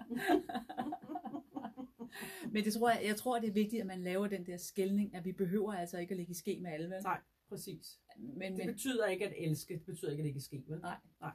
Men 2.53 2.65
det 2.65 2.73
tror 2.73 2.91
jeg, 2.91 3.01
jeg 3.05 3.17
tror, 3.17 3.39
det 3.41 3.49
er 3.49 3.53
vigtigt, 3.53 3.81
at 3.81 3.87
man 3.87 4.03
laver 4.03 4.27
den 4.27 4.47
der 4.47 4.57
skældning, 4.57 5.15
at 5.15 5.25
vi 5.25 5.33
behøver 5.33 5.73
altså 5.73 5.99
ikke 5.99 6.11
at 6.13 6.17
ligge 6.17 6.31
i 6.31 6.35
ske 6.35 6.61
med 6.61 6.71
alle, 6.71 6.91
vel? 6.91 7.03
Nej, 7.03 7.21
præcis. 7.49 8.01
Men, 8.19 8.53
Det 8.57 8.67
men, 8.67 8.75
betyder 8.75 9.07
ikke 9.07 9.27
at 9.29 9.35
elske, 9.49 9.75
det 9.75 9.85
betyder 9.87 10.11
ikke 10.11 10.21
at 10.21 10.25
det 10.25 10.29
ikke 10.29 10.41
ske, 10.41 10.65
vel? 10.69 10.81
nej. 10.81 10.97
Nej. 11.21 11.33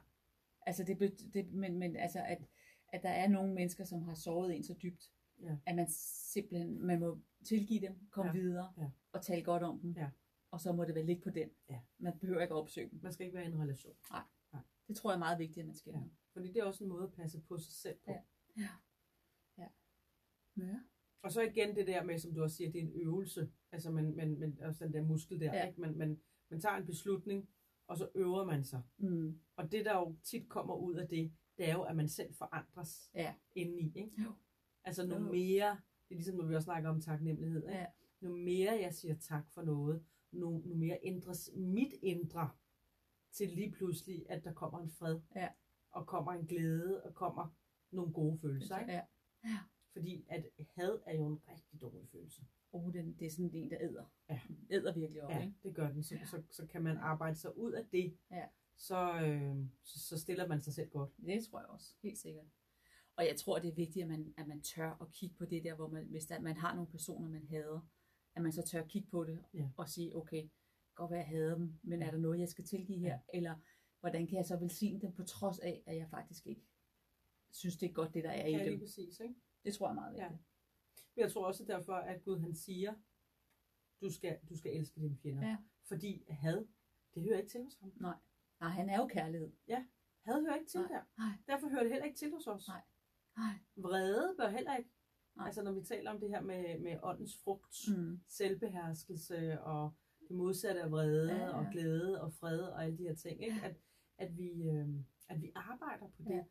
Altså 0.66 0.84
det, 0.84 1.20
det 1.34 1.52
men, 1.52 1.78
men 1.78 1.96
altså 1.96 2.18
at, 2.28 2.38
at 2.88 3.02
der 3.02 3.08
er 3.08 3.28
nogle 3.28 3.54
mennesker, 3.54 3.84
som 3.84 4.02
har 4.02 4.14
såret 4.14 4.56
en 4.56 4.64
så 4.64 4.74
dybt, 4.82 5.10
Ja. 5.42 5.56
at 5.66 5.76
man 5.76 5.86
simpelthen, 6.32 6.86
man 6.86 7.00
må 7.00 7.20
tilgive 7.44 7.80
dem, 7.80 7.98
komme 8.10 8.32
Ja. 8.34 8.40
videre, 8.40 8.72
Ja. 8.78 8.90
og 9.12 9.22
tale 9.22 9.42
godt 9.42 9.62
om 9.62 9.80
dem, 9.80 9.92
Ja. 9.96 10.10
og 10.50 10.60
så 10.60 10.72
må 10.72 10.84
det 10.84 10.94
vel 10.94 11.04
ligge 11.06 11.22
på 11.22 11.30
den. 11.30 11.48
Ja. 11.70 11.80
Man 11.98 12.18
behøver 12.18 12.40
ikke 12.40 12.54
at 12.54 12.58
opsøge 12.58 12.90
dem. 12.90 13.00
Man 13.02 13.12
skal 13.12 13.26
ikke 13.26 13.36
være 13.36 13.44
i 13.44 13.48
en 13.52 13.60
relation. 13.60 13.94
Det 14.88 14.96
tror 14.96 15.10
jeg 15.10 15.14
er 15.14 15.18
meget 15.18 15.38
vigtigt, 15.38 15.58
at 15.58 15.66
man 15.66 15.76
skal. 15.76 15.92
Ja. 15.92 16.00
Fordi 16.32 16.48
det 16.48 16.56
er 16.56 16.64
også 16.64 16.84
en 16.84 16.90
måde 16.90 17.04
at 17.04 17.12
passe 17.12 17.40
på 17.40 17.58
sig 17.58 17.72
selv 17.72 17.96
på. 18.04 18.10
Ja. 18.10 18.18
Ja. 18.62 18.68
Ja. 20.58 20.80
Og 21.22 21.32
så 21.32 21.40
igen 21.40 21.76
det 21.76 21.86
der 21.86 22.04
med, 22.04 22.18
som 22.18 22.34
du 22.34 22.42
også 22.42 22.56
siger, 22.56 22.72
det 22.72 22.78
er 22.78 22.82
en 22.86 22.92
øvelse. 22.94 23.50
Altså 23.72 23.90
man, 23.90 24.16
man, 24.16 24.38
man 24.38 24.58
også 24.62 24.84
den 24.84 24.92
der 24.92 25.02
muskel 25.02 25.40
der, 25.40 25.54
Ja. 25.54 25.66
ikke? 25.68 25.80
Man, 25.80 25.96
man, 25.96 26.20
man 26.50 26.60
tager 26.60 26.76
en 26.76 26.86
beslutning, 26.86 27.48
og 27.86 27.96
så 27.96 28.08
øver 28.14 28.44
man 28.44 28.64
sig. 28.64 28.82
Mm. 28.98 29.40
Og 29.56 29.72
det 29.72 29.84
der 29.84 29.96
jo 29.98 30.16
tit 30.22 30.48
kommer 30.48 30.74
ud 30.74 30.94
af 30.94 31.08
det, 31.08 31.32
det 31.58 31.68
er 31.68 31.72
jo, 31.74 31.82
at 31.82 31.96
man 31.96 32.08
selv 32.08 32.34
forandres 32.34 33.10
Ja. 33.14 33.34
indeni. 33.54 33.92
Ikke? 33.96 34.22
Jo. 34.24 34.32
Altså 34.84 35.06
nu 35.06 35.18
mere, 35.18 35.70
det 36.08 36.10
er 36.10 36.14
ligesom 36.14 36.36
når 36.36 36.46
vi 36.46 36.54
også 36.54 36.64
snakker 36.64 36.90
om 36.90 37.00
taknemmelighed, 37.00 37.62
ikke? 37.62 37.78
Ja. 37.78 37.86
nu 38.20 38.36
mere 38.36 38.72
jeg 38.80 38.94
siger 38.94 39.14
tak 39.14 39.50
for 39.50 39.62
noget, 39.62 40.04
nu, 40.32 40.62
nu 40.64 40.74
mere 40.74 40.98
ændres 41.02 41.50
mit 41.56 41.92
indre 42.02 42.50
til 43.32 43.48
lige 43.48 43.70
pludselig, 43.72 44.26
at 44.28 44.44
der 44.44 44.52
kommer 44.52 44.78
en 44.80 44.90
fred, 44.90 45.20
Ja. 45.36 45.48
og 45.90 46.06
kommer 46.06 46.32
en 46.32 46.46
glæde, 46.46 47.02
og 47.02 47.14
kommer 47.14 47.54
nogle 47.90 48.12
gode 48.12 48.38
følelser. 48.38 48.78
Ikke? 48.78 48.92
Ja. 48.92 49.00
Ja. 49.44 49.58
Fordi 49.92 50.24
at 50.28 50.44
had 50.74 50.98
er 51.06 51.14
jo 51.16 51.26
en 51.26 51.40
rigtig 51.48 51.80
dårlig 51.80 52.08
følelse. 52.08 52.42
Oh, 52.72 52.92
den, 52.92 53.16
det 53.18 53.26
er 53.26 53.30
sådan 53.30 53.50
en, 53.54 53.70
der 53.70 53.76
æder. 53.80 54.04
Ja. 54.28 54.40
Æder 54.70 54.94
virkelig 54.94 55.22
op, 55.22 55.30
Ja, 55.30 55.40
ikke? 55.42 55.54
det 55.62 55.74
gør 55.74 55.90
den. 55.92 56.02
Så, 56.02 56.14
Ja. 56.14 56.24
så, 56.26 56.42
så 56.50 56.66
kan 56.66 56.82
man 56.82 56.96
arbejde 56.96 57.36
sig 57.36 57.58
ud 57.58 57.72
af 57.72 57.86
det, 57.92 58.16
Ja. 58.30 58.44
så, 58.76 59.20
øh, 59.20 59.56
så, 59.84 59.98
så 60.08 60.18
stiller 60.18 60.48
man 60.48 60.60
sig 60.60 60.74
selv 60.74 60.90
godt. 60.90 61.10
Det 61.26 61.44
tror 61.44 61.60
jeg 61.60 61.68
også, 61.68 61.94
helt 62.02 62.18
sikkert. 62.18 62.46
Og 63.16 63.26
jeg 63.26 63.36
tror, 63.36 63.58
det 63.58 63.68
er 63.68 63.74
vigtigt, 63.74 64.02
at 64.02 64.08
man, 64.08 64.34
at 64.36 64.46
man 64.48 64.60
tør 64.60 64.96
at 65.00 65.12
kigge 65.12 65.36
på 65.36 65.44
det 65.44 65.64
der, 65.64 65.74
hvor 65.74 65.88
man, 65.88 66.04
hvis 66.06 66.26
der, 66.26 66.40
man 66.40 66.56
har 66.56 66.74
nogle 66.74 66.90
personer, 66.90 67.28
man 67.28 67.46
hader, 67.46 67.80
at 68.34 68.42
man 68.42 68.52
så 68.52 68.62
tør 68.62 68.82
at 68.82 68.88
kigge 68.88 69.08
på 69.10 69.24
det 69.24 69.44
Ja. 69.54 69.68
og 69.76 69.88
sige, 69.88 70.16
okay, 70.16 70.48
godt 70.94 71.10
være, 71.10 71.18
jeg 71.20 71.28
hader 71.28 71.54
dem, 71.54 71.74
men 71.82 72.02
er 72.02 72.10
der 72.10 72.18
noget, 72.18 72.40
jeg 72.40 72.48
skal 72.48 72.64
tilgive 72.64 72.98
her? 72.98 73.08
Ja. 73.12 73.18
Eller 73.38 73.54
hvordan 74.00 74.26
kan 74.26 74.36
jeg 74.36 74.46
så 74.46 74.56
velsigne 74.56 75.00
dem, 75.00 75.12
på 75.12 75.22
trods 75.24 75.58
af, 75.58 75.82
at 75.86 75.96
jeg 75.96 76.08
faktisk 76.10 76.46
ikke 76.46 76.62
synes, 77.50 77.76
det 77.76 77.88
er 77.88 77.92
godt, 77.92 78.14
det 78.14 78.24
der 78.24 78.30
er 78.30 78.46
i 78.46 78.50
Ja, 78.50 78.58
lige 78.58 78.70
dem? 78.70 78.78
præcis. 78.80 79.20
Ikke? 79.20 79.34
Det 79.64 79.74
tror 79.74 79.86
jeg 79.86 79.90
er 79.90 79.94
meget 79.94 80.16
Ja. 80.16 80.28
vigtigt. 80.28 80.48
Men 81.16 81.22
jeg 81.22 81.32
tror 81.32 81.46
også 81.46 81.64
derfor, 81.64 81.92
at 81.94 82.22
Gud 82.24 82.38
han 82.38 82.54
siger, 82.54 82.94
du 84.00 84.10
skal, 84.10 84.38
du 84.48 84.56
skal 84.56 84.76
elske 84.76 85.00
dine 85.00 85.16
fjender. 85.16 85.48
Ja. 85.48 85.56
Fordi 85.88 86.24
had, 86.28 86.66
det 87.14 87.22
hører 87.22 87.38
ikke 87.38 87.50
til 87.50 87.62
hos 87.62 87.76
ham. 87.80 87.92
Nej, 88.00 88.70
han 88.70 88.88
er 88.90 88.96
jo 89.00 89.06
kærlighed. 89.06 89.52
Had 90.24 90.40
hører 90.44 90.54
ikke 90.54 90.70
til 90.70 90.80
Nej. 90.80 90.88
der. 90.88 91.02
Nej, 91.18 91.32
Derfor 91.46 91.68
hører 91.68 91.82
det 91.82 91.90
heller 91.92 92.04
ikke 92.06 92.18
til 92.18 92.30
hos 92.32 92.46
os. 92.46 92.68
Nej. 92.68 92.82
nej. 93.36 93.54
Vrede 93.76 94.34
bør 94.38 94.48
heller 94.48 94.76
ikke. 94.76 94.90
Nej. 95.36 95.46
Altså 95.46 95.62
når 95.62 95.72
vi 95.72 95.82
taler 95.82 96.10
om 96.10 96.20
det 96.20 96.28
her 96.28 96.40
med, 96.40 96.78
med 96.78 96.98
åndens 97.02 97.36
frugt, 97.44 97.76
Mm. 97.88 98.20
selvbeherskelse 98.28 99.60
og 99.60 99.94
det 100.28 100.36
modsatte 100.36 100.82
af 100.82 100.90
vrede 100.90 101.32
Ja, 101.32 101.38
ja. 101.38 101.50
og 101.56 101.66
glæde 101.72 102.20
og 102.22 102.32
fred 102.32 102.60
og 102.60 102.84
alle 102.84 102.98
de 102.98 103.02
her 103.02 103.14
ting, 103.14 103.42
ikke? 103.44 103.56
Ja. 103.56 103.66
At, 103.68 103.76
at, 104.18 104.36
vi, 104.36 104.62
øh, 104.62 104.88
at 105.28 105.42
vi 105.42 105.52
arbejder 105.54 106.08
på 106.08 106.22
det. 106.22 106.30
Ja. 106.30 106.44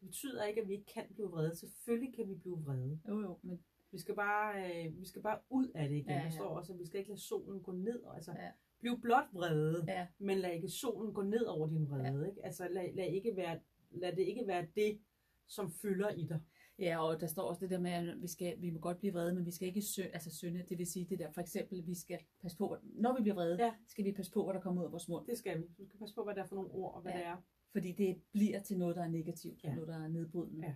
Det 0.00 0.08
betyder 0.08 0.44
ikke, 0.44 0.60
at 0.62 0.68
vi 0.68 0.72
ikke 0.72 0.92
kan 0.94 1.04
blive 1.14 1.28
vrede. 1.30 1.56
Selvfølgelig 1.56 2.14
kan 2.14 2.28
vi 2.28 2.34
blive 2.34 2.58
vrede. 2.64 3.00
Jo, 3.08 3.20
jo, 3.20 3.38
men 3.42 3.60
Vi 3.92 3.98
skal 3.98 4.14
bare, 4.14 4.84
øh, 4.86 4.98
vi 5.00 5.06
skal 5.06 5.22
bare 5.22 5.38
ud 5.50 5.68
af 5.74 5.88
det 5.88 5.96
igen. 5.96 6.06
Ja, 6.10 6.12
Ja, 6.14 6.18
ja. 6.18 6.24
Der 6.24 6.30
står 6.30 6.48
også, 6.58 6.72
at 6.72 6.78
vi 6.78 6.86
skal 6.86 6.98
ikke 6.98 7.10
lade 7.10 7.20
solen 7.20 7.62
gå 7.62 7.72
ned. 7.72 8.02
Altså, 8.14 8.32
Ja. 8.32 8.50
Bliv 8.80 9.00
blot 9.00 9.24
vrede, 9.32 9.84
ja, 9.88 10.06
men 10.18 10.38
lad 10.38 10.52
ikke 10.52 10.68
solen 10.68 11.14
gå 11.14 11.22
ned 11.22 11.44
over 11.44 11.66
din 11.68 11.90
vrede. 11.90 12.28
Ikke? 12.28 12.44
Altså, 12.44 12.68
lad, 12.70 12.94
lad, 12.94 13.06
ikke 13.06 13.36
være, 13.36 13.60
lad 13.90 14.12
det 14.16 14.22
ikke 14.22 14.46
være 14.46 14.66
det, 14.76 15.00
som 15.46 15.70
fylder 15.72 16.08
i 16.10 16.24
dig. 16.26 16.40
Ja, 16.78 17.06
og 17.06 17.20
der 17.20 17.26
står 17.26 17.42
også 17.42 17.60
det 17.60 17.70
der 17.70 17.78
med, 17.80 17.90
at 17.90 18.22
vi, 18.22 18.28
skal, 18.28 18.54
vi 18.62 18.70
må 18.70 18.78
godt 18.78 18.98
blive 18.98 19.12
vrede, 19.12 19.34
men 19.34 19.46
vi 19.46 19.50
skal 19.50 19.68
ikke 19.68 19.82
sø, 19.82 20.02
altså 20.02 20.36
synde. 20.36 20.64
Det 20.68 20.78
vil 20.78 20.86
sige 20.86 21.06
det 21.10 21.18
der, 21.18 21.30
for 21.32 21.40
eksempel, 21.40 21.86
vi 21.86 21.94
skal 21.94 22.18
passe 22.42 22.56
på, 22.58 22.76
når 22.82 23.16
vi 23.16 23.22
bliver 23.22 23.34
vrede, 23.34 23.64
Ja. 23.64 23.74
skal 23.86 24.04
vi 24.04 24.12
passe 24.12 24.32
på, 24.32 24.44
hvad 24.44 24.54
der 24.54 24.60
kommer 24.60 24.82
ud 24.82 24.86
af 24.86 24.92
vores 24.92 25.08
mund. 25.08 25.26
Det 25.26 25.38
skal 25.38 25.58
vi. 25.58 25.66
Du 25.78 25.84
skal 25.84 25.98
passe 25.98 26.14
på, 26.14 26.24
hvad 26.24 26.34
det 26.34 26.40
er 26.40 26.46
for 26.46 26.54
nogle 26.56 26.70
ord, 26.70 26.94
og 26.94 27.02
hvad 27.02 27.12
Ja. 27.12 27.18
det 27.18 27.26
er. 27.26 27.36
Fordi 27.72 27.92
det 27.92 28.22
bliver 28.32 28.62
til 28.62 28.78
noget, 28.78 28.96
der 28.96 29.02
er 29.02 29.08
negativt, 29.08 29.64
Ja. 29.64 29.68
ja. 29.68 29.74
noget, 29.74 29.88
der 29.88 29.96
er 30.04 30.08
nedbrydende. 30.08 30.66
Ja. 30.66 30.74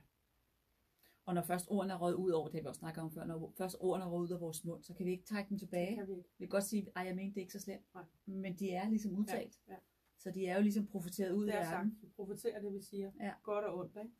Og 1.24 1.34
når 1.34 1.42
først 1.42 1.66
ordene 1.70 1.92
er 1.92 1.98
røget 1.98 2.14
ud 2.14 2.30
over, 2.30 2.48
det 2.48 2.54
har 2.54 2.62
vi 2.62 2.66
også 2.68 2.78
snakket 2.78 3.02
om 3.02 3.10
før, 3.10 3.24
når 3.24 3.54
først 3.58 3.76
ordene 3.80 4.04
er 4.04 4.08
røget 4.08 4.28
ud 4.28 4.34
af 4.34 4.40
vores 4.40 4.64
mund, 4.64 4.82
så 4.82 4.94
kan 4.94 5.06
vi 5.06 5.10
ikke 5.10 5.24
trække 5.24 5.48
dem 5.48 5.58
tilbage. 5.58 5.86
Det 5.88 5.96
kan 5.96 6.08
vi 6.08 6.12
ikke. 6.12 6.28
Vi 6.38 6.44
kan 6.46 6.50
godt 6.50 6.64
sige, 6.64 6.86
at 6.96 7.06
jeg 7.06 7.16
mente 7.16 7.34
det 7.34 7.36
er 7.36 7.40
ikke 7.42 7.52
så 7.52 7.60
slemt, 7.60 7.94
Nej. 7.94 8.04
men 8.26 8.54
de 8.58 8.70
er 8.70 8.88
ligesom 8.88 9.12
udtalt. 9.16 9.58
Ja, 9.68 9.72
ja. 9.72 9.78
Så 10.18 10.30
de 10.30 10.46
er 10.46 10.56
jo 10.56 10.62
ligesom 10.62 10.86
profiteret 10.86 11.32
ud 11.32 11.46
Det 11.46 11.52
af 11.52 11.60
er 11.60 11.64
sagt. 11.64 11.74
verden. 11.76 11.98
Vi 12.02 12.08
profeterer 12.16 12.60
det, 12.60 12.72
vi 12.74 12.80
siger. 12.80 13.12
Ja. 13.20 13.32
Godt 13.42 13.64
og 13.64 13.78
ondt. 13.78 13.96
Ikke? 13.96 14.10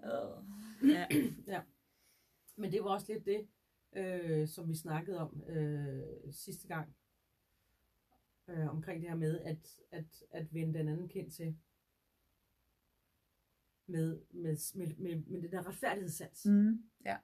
Øh. 1.16 1.32
Ja. 1.46 1.60
Men 2.56 2.72
det 2.72 2.84
var 2.84 2.90
også 2.90 3.12
lidt 3.12 3.26
det, 3.26 3.46
øh, 3.92 4.48
som 4.48 4.68
vi 4.68 4.74
snakkede 4.74 5.18
om 5.18 5.42
øh, 5.48 6.02
sidste 6.32 6.68
gang. 6.68 6.96
Øh, 8.48 8.68
omkring 8.68 9.00
det 9.02 9.08
her 9.10 9.16
med, 9.16 9.38
at, 9.40 9.76
at, 9.90 10.24
at 10.30 10.54
vende 10.54 10.78
den 10.78 10.88
anden 10.88 11.08
kendt 11.08 11.34
til. 11.34 11.56
Med, 13.92 14.20
med, 14.30 14.76
med, 14.76 14.96
med, 14.96 15.16
med 15.26 15.42
den 15.42 15.52
der 15.52 15.66
retfærdighedssans. 15.68 16.46
Mm. 16.46 16.82
Ja. 17.04 17.16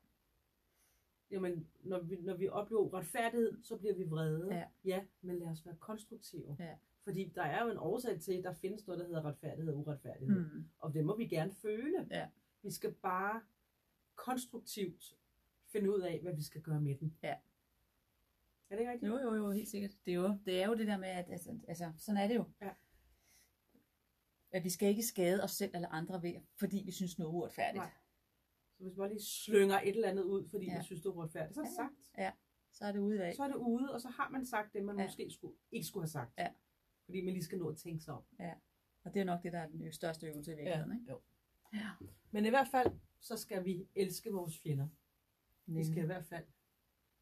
Jamen, 1.30 1.68
når 1.80 2.00
vi, 2.00 2.16
når 2.16 2.36
vi 2.36 2.48
oplever 2.48 2.94
retfærdighed, 2.94 3.62
så 3.62 3.76
bliver 3.76 3.94
vi 3.94 4.04
vrede. 4.04 4.54
Ja. 4.54 4.64
ja 4.84 5.04
men 5.20 5.38
lad 5.38 5.48
os 5.48 5.66
være 5.66 5.76
konstruktive. 5.76 6.56
Ja. 6.60 6.74
Fordi 7.04 7.32
der 7.34 7.42
er 7.42 7.64
jo 7.64 7.70
en 7.70 7.78
årsag 7.78 8.20
til, 8.20 8.32
at 8.32 8.44
der 8.44 8.52
findes 8.52 8.86
noget, 8.86 9.00
der 9.00 9.06
hedder 9.06 9.24
retfærdighed 9.24 9.72
og 9.72 9.78
uretfærdighed. 9.78 10.40
Mm. 10.40 10.64
Og 10.78 10.94
det 10.94 11.04
må 11.04 11.16
vi 11.16 11.26
gerne 11.26 11.52
føle. 11.52 12.06
Ja. 12.10 12.28
Vi 12.62 12.70
skal 12.70 12.92
bare 12.92 13.40
konstruktivt 14.14 15.16
finde 15.66 15.90
ud 15.90 16.00
af, 16.00 16.20
hvad 16.22 16.34
vi 16.34 16.42
skal 16.42 16.62
gøre 16.62 16.80
med 16.80 16.94
den. 16.94 17.16
Ja. 17.22 17.34
Er 18.70 18.76
det 18.76 18.78
ikke 18.80 18.92
rigtigt? 18.92 19.10
Jo, 19.10 19.18
jo, 19.18 19.34
jo, 19.34 19.50
helt 19.50 19.68
sikkert. 19.68 19.90
Det 20.04 20.10
er 20.12 20.16
jo 20.16 20.38
det, 20.46 20.62
er 20.62 20.66
jo 20.66 20.74
det 20.74 20.86
der 20.86 20.98
med, 20.98 21.08
at 21.08 21.30
altså, 21.30 21.58
altså, 21.68 21.92
sådan 21.96 22.20
er 22.20 22.28
det 22.28 22.34
jo. 22.34 22.44
Ja. 22.60 22.70
At 24.52 24.64
vi 24.64 24.70
skal 24.70 24.88
ikke 24.88 25.02
skade 25.02 25.42
os 25.44 25.50
selv 25.50 25.70
eller 25.74 25.88
andre 25.88 26.22
ved, 26.22 26.34
fordi 26.58 26.82
vi 26.86 26.92
synes 26.92 27.18
noget 27.18 27.30
er 27.30 27.34
uretfærdigt. 27.34 27.76
Nej. 27.82 27.90
Så 28.76 28.84
hvis 28.84 28.96
man 28.96 28.96
bare 28.96 29.08
lige 29.08 29.22
slynger 29.24 29.80
et 29.80 29.88
eller 29.88 30.08
andet 30.08 30.22
ud, 30.22 30.48
fordi 30.48 30.64
ja. 30.64 30.70
Ja. 30.70 30.76
man 30.76 30.84
synes, 30.84 31.00
det 31.02 31.08
er 31.08 31.12
uretfærdigt, 31.12 31.54
så 31.54 31.60
er 31.60 31.64
det 31.64 31.72
Ja. 31.72 31.76
sagt. 31.76 32.34
Så 32.72 32.84
er 32.84 32.92
det 32.92 32.98
ude 32.98 33.24
af. 33.24 33.34
Så 33.34 33.42
er 33.42 33.48
det 33.48 33.54
ude, 33.56 33.92
og 33.94 34.00
så 34.00 34.08
har 34.08 34.28
man 34.30 34.46
sagt 34.46 34.72
det, 34.72 34.84
man 34.84 34.96
ja. 34.96 35.02
Ja. 35.02 35.08
måske 35.08 35.30
skulle, 35.30 35.56
ikke 35.72 35.86
skulle 35.86 36.02
have 36.02 36.08
sagt. 36.10 36.32
Ja. 36.38 36.48
Fordi 37.04 37.24
man 37.24 37.32
lige 37.34 37.44
skal 37.44 37.58
nå 37.58 37.68
at 37.68 37.76
tænke 37.76 38.04
sig 38.04 38.14
om. 38.14 38.22
Og 39.04 39.14
det 39.14 39.20
er 39.20 39.24
nok 39.24 39.42
det, 39.42 39.52
der 39.52 39.58
er 39.58 39.68
den 39.68 39.92
største 39.92 40.26
øvelse 40.26 40.52
i 40.52 40.56
virkeligheden. 40.56 40.92
Ikke? 41.00 41.10
Jo. 41.12 41.20
Ja. 41.74 41.90
Men 42.30 42.44
i 42.46 42.48
hvert 42.48 42.68
fald, 42.70 42.92
så 43.20 43.36
skal 43.36 43.64
vi 43.64 43.88
elske 43.94 44.30
vores 44.30 44.58
fjender. 44.58 44.88
Vi 45.66 45.84
skal 45.84 46.02
i 46.02 46.06
hvert 46.06 46.26
fald 46.26 46.44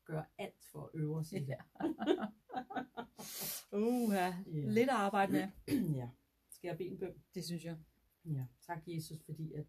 gøre 0.04 0.24
alt 0.38 0.64
for 0.72 0.82
at 0.84 0.90
øve 0.94 1.16
os 1.16 1.32
i 1.32 1.38
det. 1.38 1.48
Ja. 1.48 1.58
uh, 3.78 4.12
ja. 4.14 4.36
Ja. 4.46 4.68
Lidt 4.68 4.90
at 4.90 4.96
arbejde 4.96 5.32
med. 5.32 5.48
ja. 6.00 6.08
Skal 6.56 6.68
jeg 6.68 6.78
bede 6.78 6.88
en 6.88 6.98
bøn? 6.98 7.22
Det 7.34 7.44
synes 7.44 7.64
jeg. 7.64 7.78
Ja. 8.24 8.46
Tak, 8.60 8.82
Jesus, 8.88 9.22
fordi 9.22 9.52
at, 9.52 9.66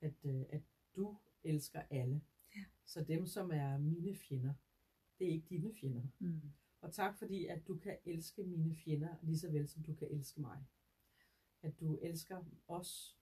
at, 0.00 0.24
øh, 0.24 0.44
at 0.48 0.62
du 0.96 1.16
elsker 1.44 1.82
alle. 1.90 2.22
Ja. 2.56 2.64
Så 2.84 3.04
dem, 3.04 3.26
som 3.26 3.50
er 3.50 3.78
mine 3.78 4.14
fjender, 4.14 4.54
det 5.18 5.26
er 5.26 5.32
ikke 5.32 5.46
dine 5.48 5.74
fjender. 5.74 6.02
Mm. 6.18 6.52
Og 6.80 6.92
tak 6.92 7.18
fordi, 7.18 7.46
at 7.46 7.68
du 7.68 7.76
kan 7.76 7.98
elske 8.04 8.44
mine 8.44 8.76
fjender 8.76 9.16
lige 9.22 9.38
så 9.38 9.50
vel, 9.50 9.68
som 9.68 9.82
du 9.82 9.94
kan 9.94 10.08
elske 10.10 10.40
mig. 10.40 10.64
At 11.62 11.80
du 11.80 11.98
elsker 12.02 12.44
os 12.68 13.18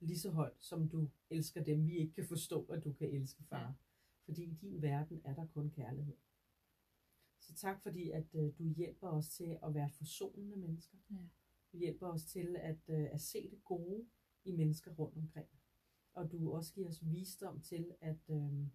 lige 0.00 0.18
så 0.18 0.30
højt, 0.30 0.62
som 0.62 0.88
du 0.88 1.08
elsker 1.30 1.64
dem, 1.64 1.86
vi 1.86 1.96
ikke 1.96 2.14
kan 2.14 2.26
forstå, 2.26 2.64
at 2.64 2.84
du 2.84 2.92
kan 2.92 3.08
elske, 3.08 3.42
far. 3.44 3.60
Ja. 3.60 3.72
Fordi 4.24 4.44
i 4.44 4.54
din 4.54 4.82
verden 4.82 5.20
er 5.24 5.34
der 5.34 5.46
kun 5.46 5.70
kærlighed. 5.70 6.16
Så 7.38 7.54
tak 7.54 7.82
fordi, 7.82 8.10
at 8.10 8.34
øh, 8.34 8.52
du 8.58 8.68
hjælper 8.68 9.08
os 9.08 9.28
til 9.28 9.58
at 9.62 9.74
være 9.74 9.90
forsonende 9.90 10.56
mennesker. 10.56 10.98
Ja. 11.10 11.16
Hjælper 11.72 12.06
os 12.08 12.24
til 12.24 12.56
at, 12.56 12.88
øh, 12.88 13.08
at 13.12 13.20
se 13.20 13.50
det 13.50 13.64
gode 13.64 14.06
i 14.44 14.52
mennesker 14.52 14.90
rundt 14.90 15.16
omkring. 15.16 15.48
Og 16.14 16.32
du 16.32 16.52
også 16.52 16.72
giver 16.74 16.88
os 16.88 17.04
visdom 17.10 17.60
til, 17.60 17.94
at 18.00 18.30
øh, 18.30 18.66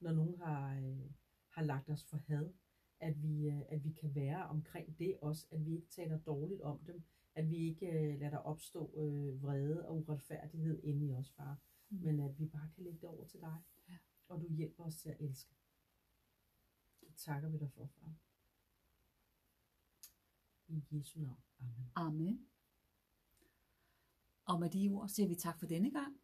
når 0.00 0.12
nogen 0.12 0.36
har, 0.38 0.76
øh, 0.78 1.10
har 1.48 1.62
lagt 1.62 1.90
os 1.90 2.04
for 2.04 2.16
had, 2.16 2.52
at 3.00 3.22
vi, 3.22 3.48
øh, 3.48 3.62
at 3.68 3.84
vi 3.84 3.92
kan 3.92 4.14
være 4.14 4.46
omkring 4.46 4.98
det 4.98 5.18
også, 5.22 5.46
at 5.50 5.66
vi 5.66 5.74
ikke 5.74 5.88
taler 5.88 6.18
dårligt 6.18 6.60
om 6.62 6.84
dem, 6.84 7.02
at 7.34 7.50
vi 7.50 7.56
ikke 7.56 7.86
øh, 7.86 8.18
lader 8.20 8.30
der 8.30 8.38
opstå 8.38 8.92
øh, 8.96 9.42
vrede 9.42 9.88
og 9.88 9.96
uretfærdighed 9.96 10.80
inde 10.82 11.06
i 11.06 11.12
os, 11.14 11.30
far, 11.32 11.60
Mm. 11.90 11.98
men 11.98 12.20
at 12.20 12.38
vi 12.38 12.46
bare 12.46 12.70
kan 12.74 12.84
lægge 12.84 12.98
det 13.00 13.08
over 13.08 13.24
til 13.26 13.40
dig, 13.40 13.56
Ja. 13.88 13.96
og 14.28 14.40
du 14.40 14.48
hjælper 14.48 14.84
os 14.84 14.96
til 14.96 15.08
at 15.08 15.16
elske. 15.20 15.54
Det 17.00 17.14
takker 17.16 17.48
vi 17.48 17.58
dig 17.58 17.70
for, 17.72 17.86
far. 17.86 18.14
I 20.68 20.82
Jesu 20.90 21.20
navn. 21.20 21.40
Amen. 21.94 22.16
Amen. 22.16 22.46
Og 24.44 24.60
med 24.60 24.70
de 24.70 24.88
ord 24.88 25.08
siger 25.08 25.28
vi 25.28 25.34
tak 25.34 25.58
for 25.58 25.66
denne 25.66 25.90
gang, 25.90 26.16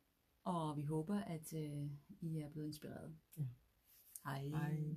og 0.44 0.76
vi 0.76 0.82
håber, 0.82 1.20
at 1.20 1.52
øh, 1.52 1.90
I 2.20 2.38
er 2.38 2.50
blevet 2.50 2.66
inspireret. 2.66 3.16
Ja. 3.36 3.42
Hej. 4.24 4.48
Hej. 4.48 4.94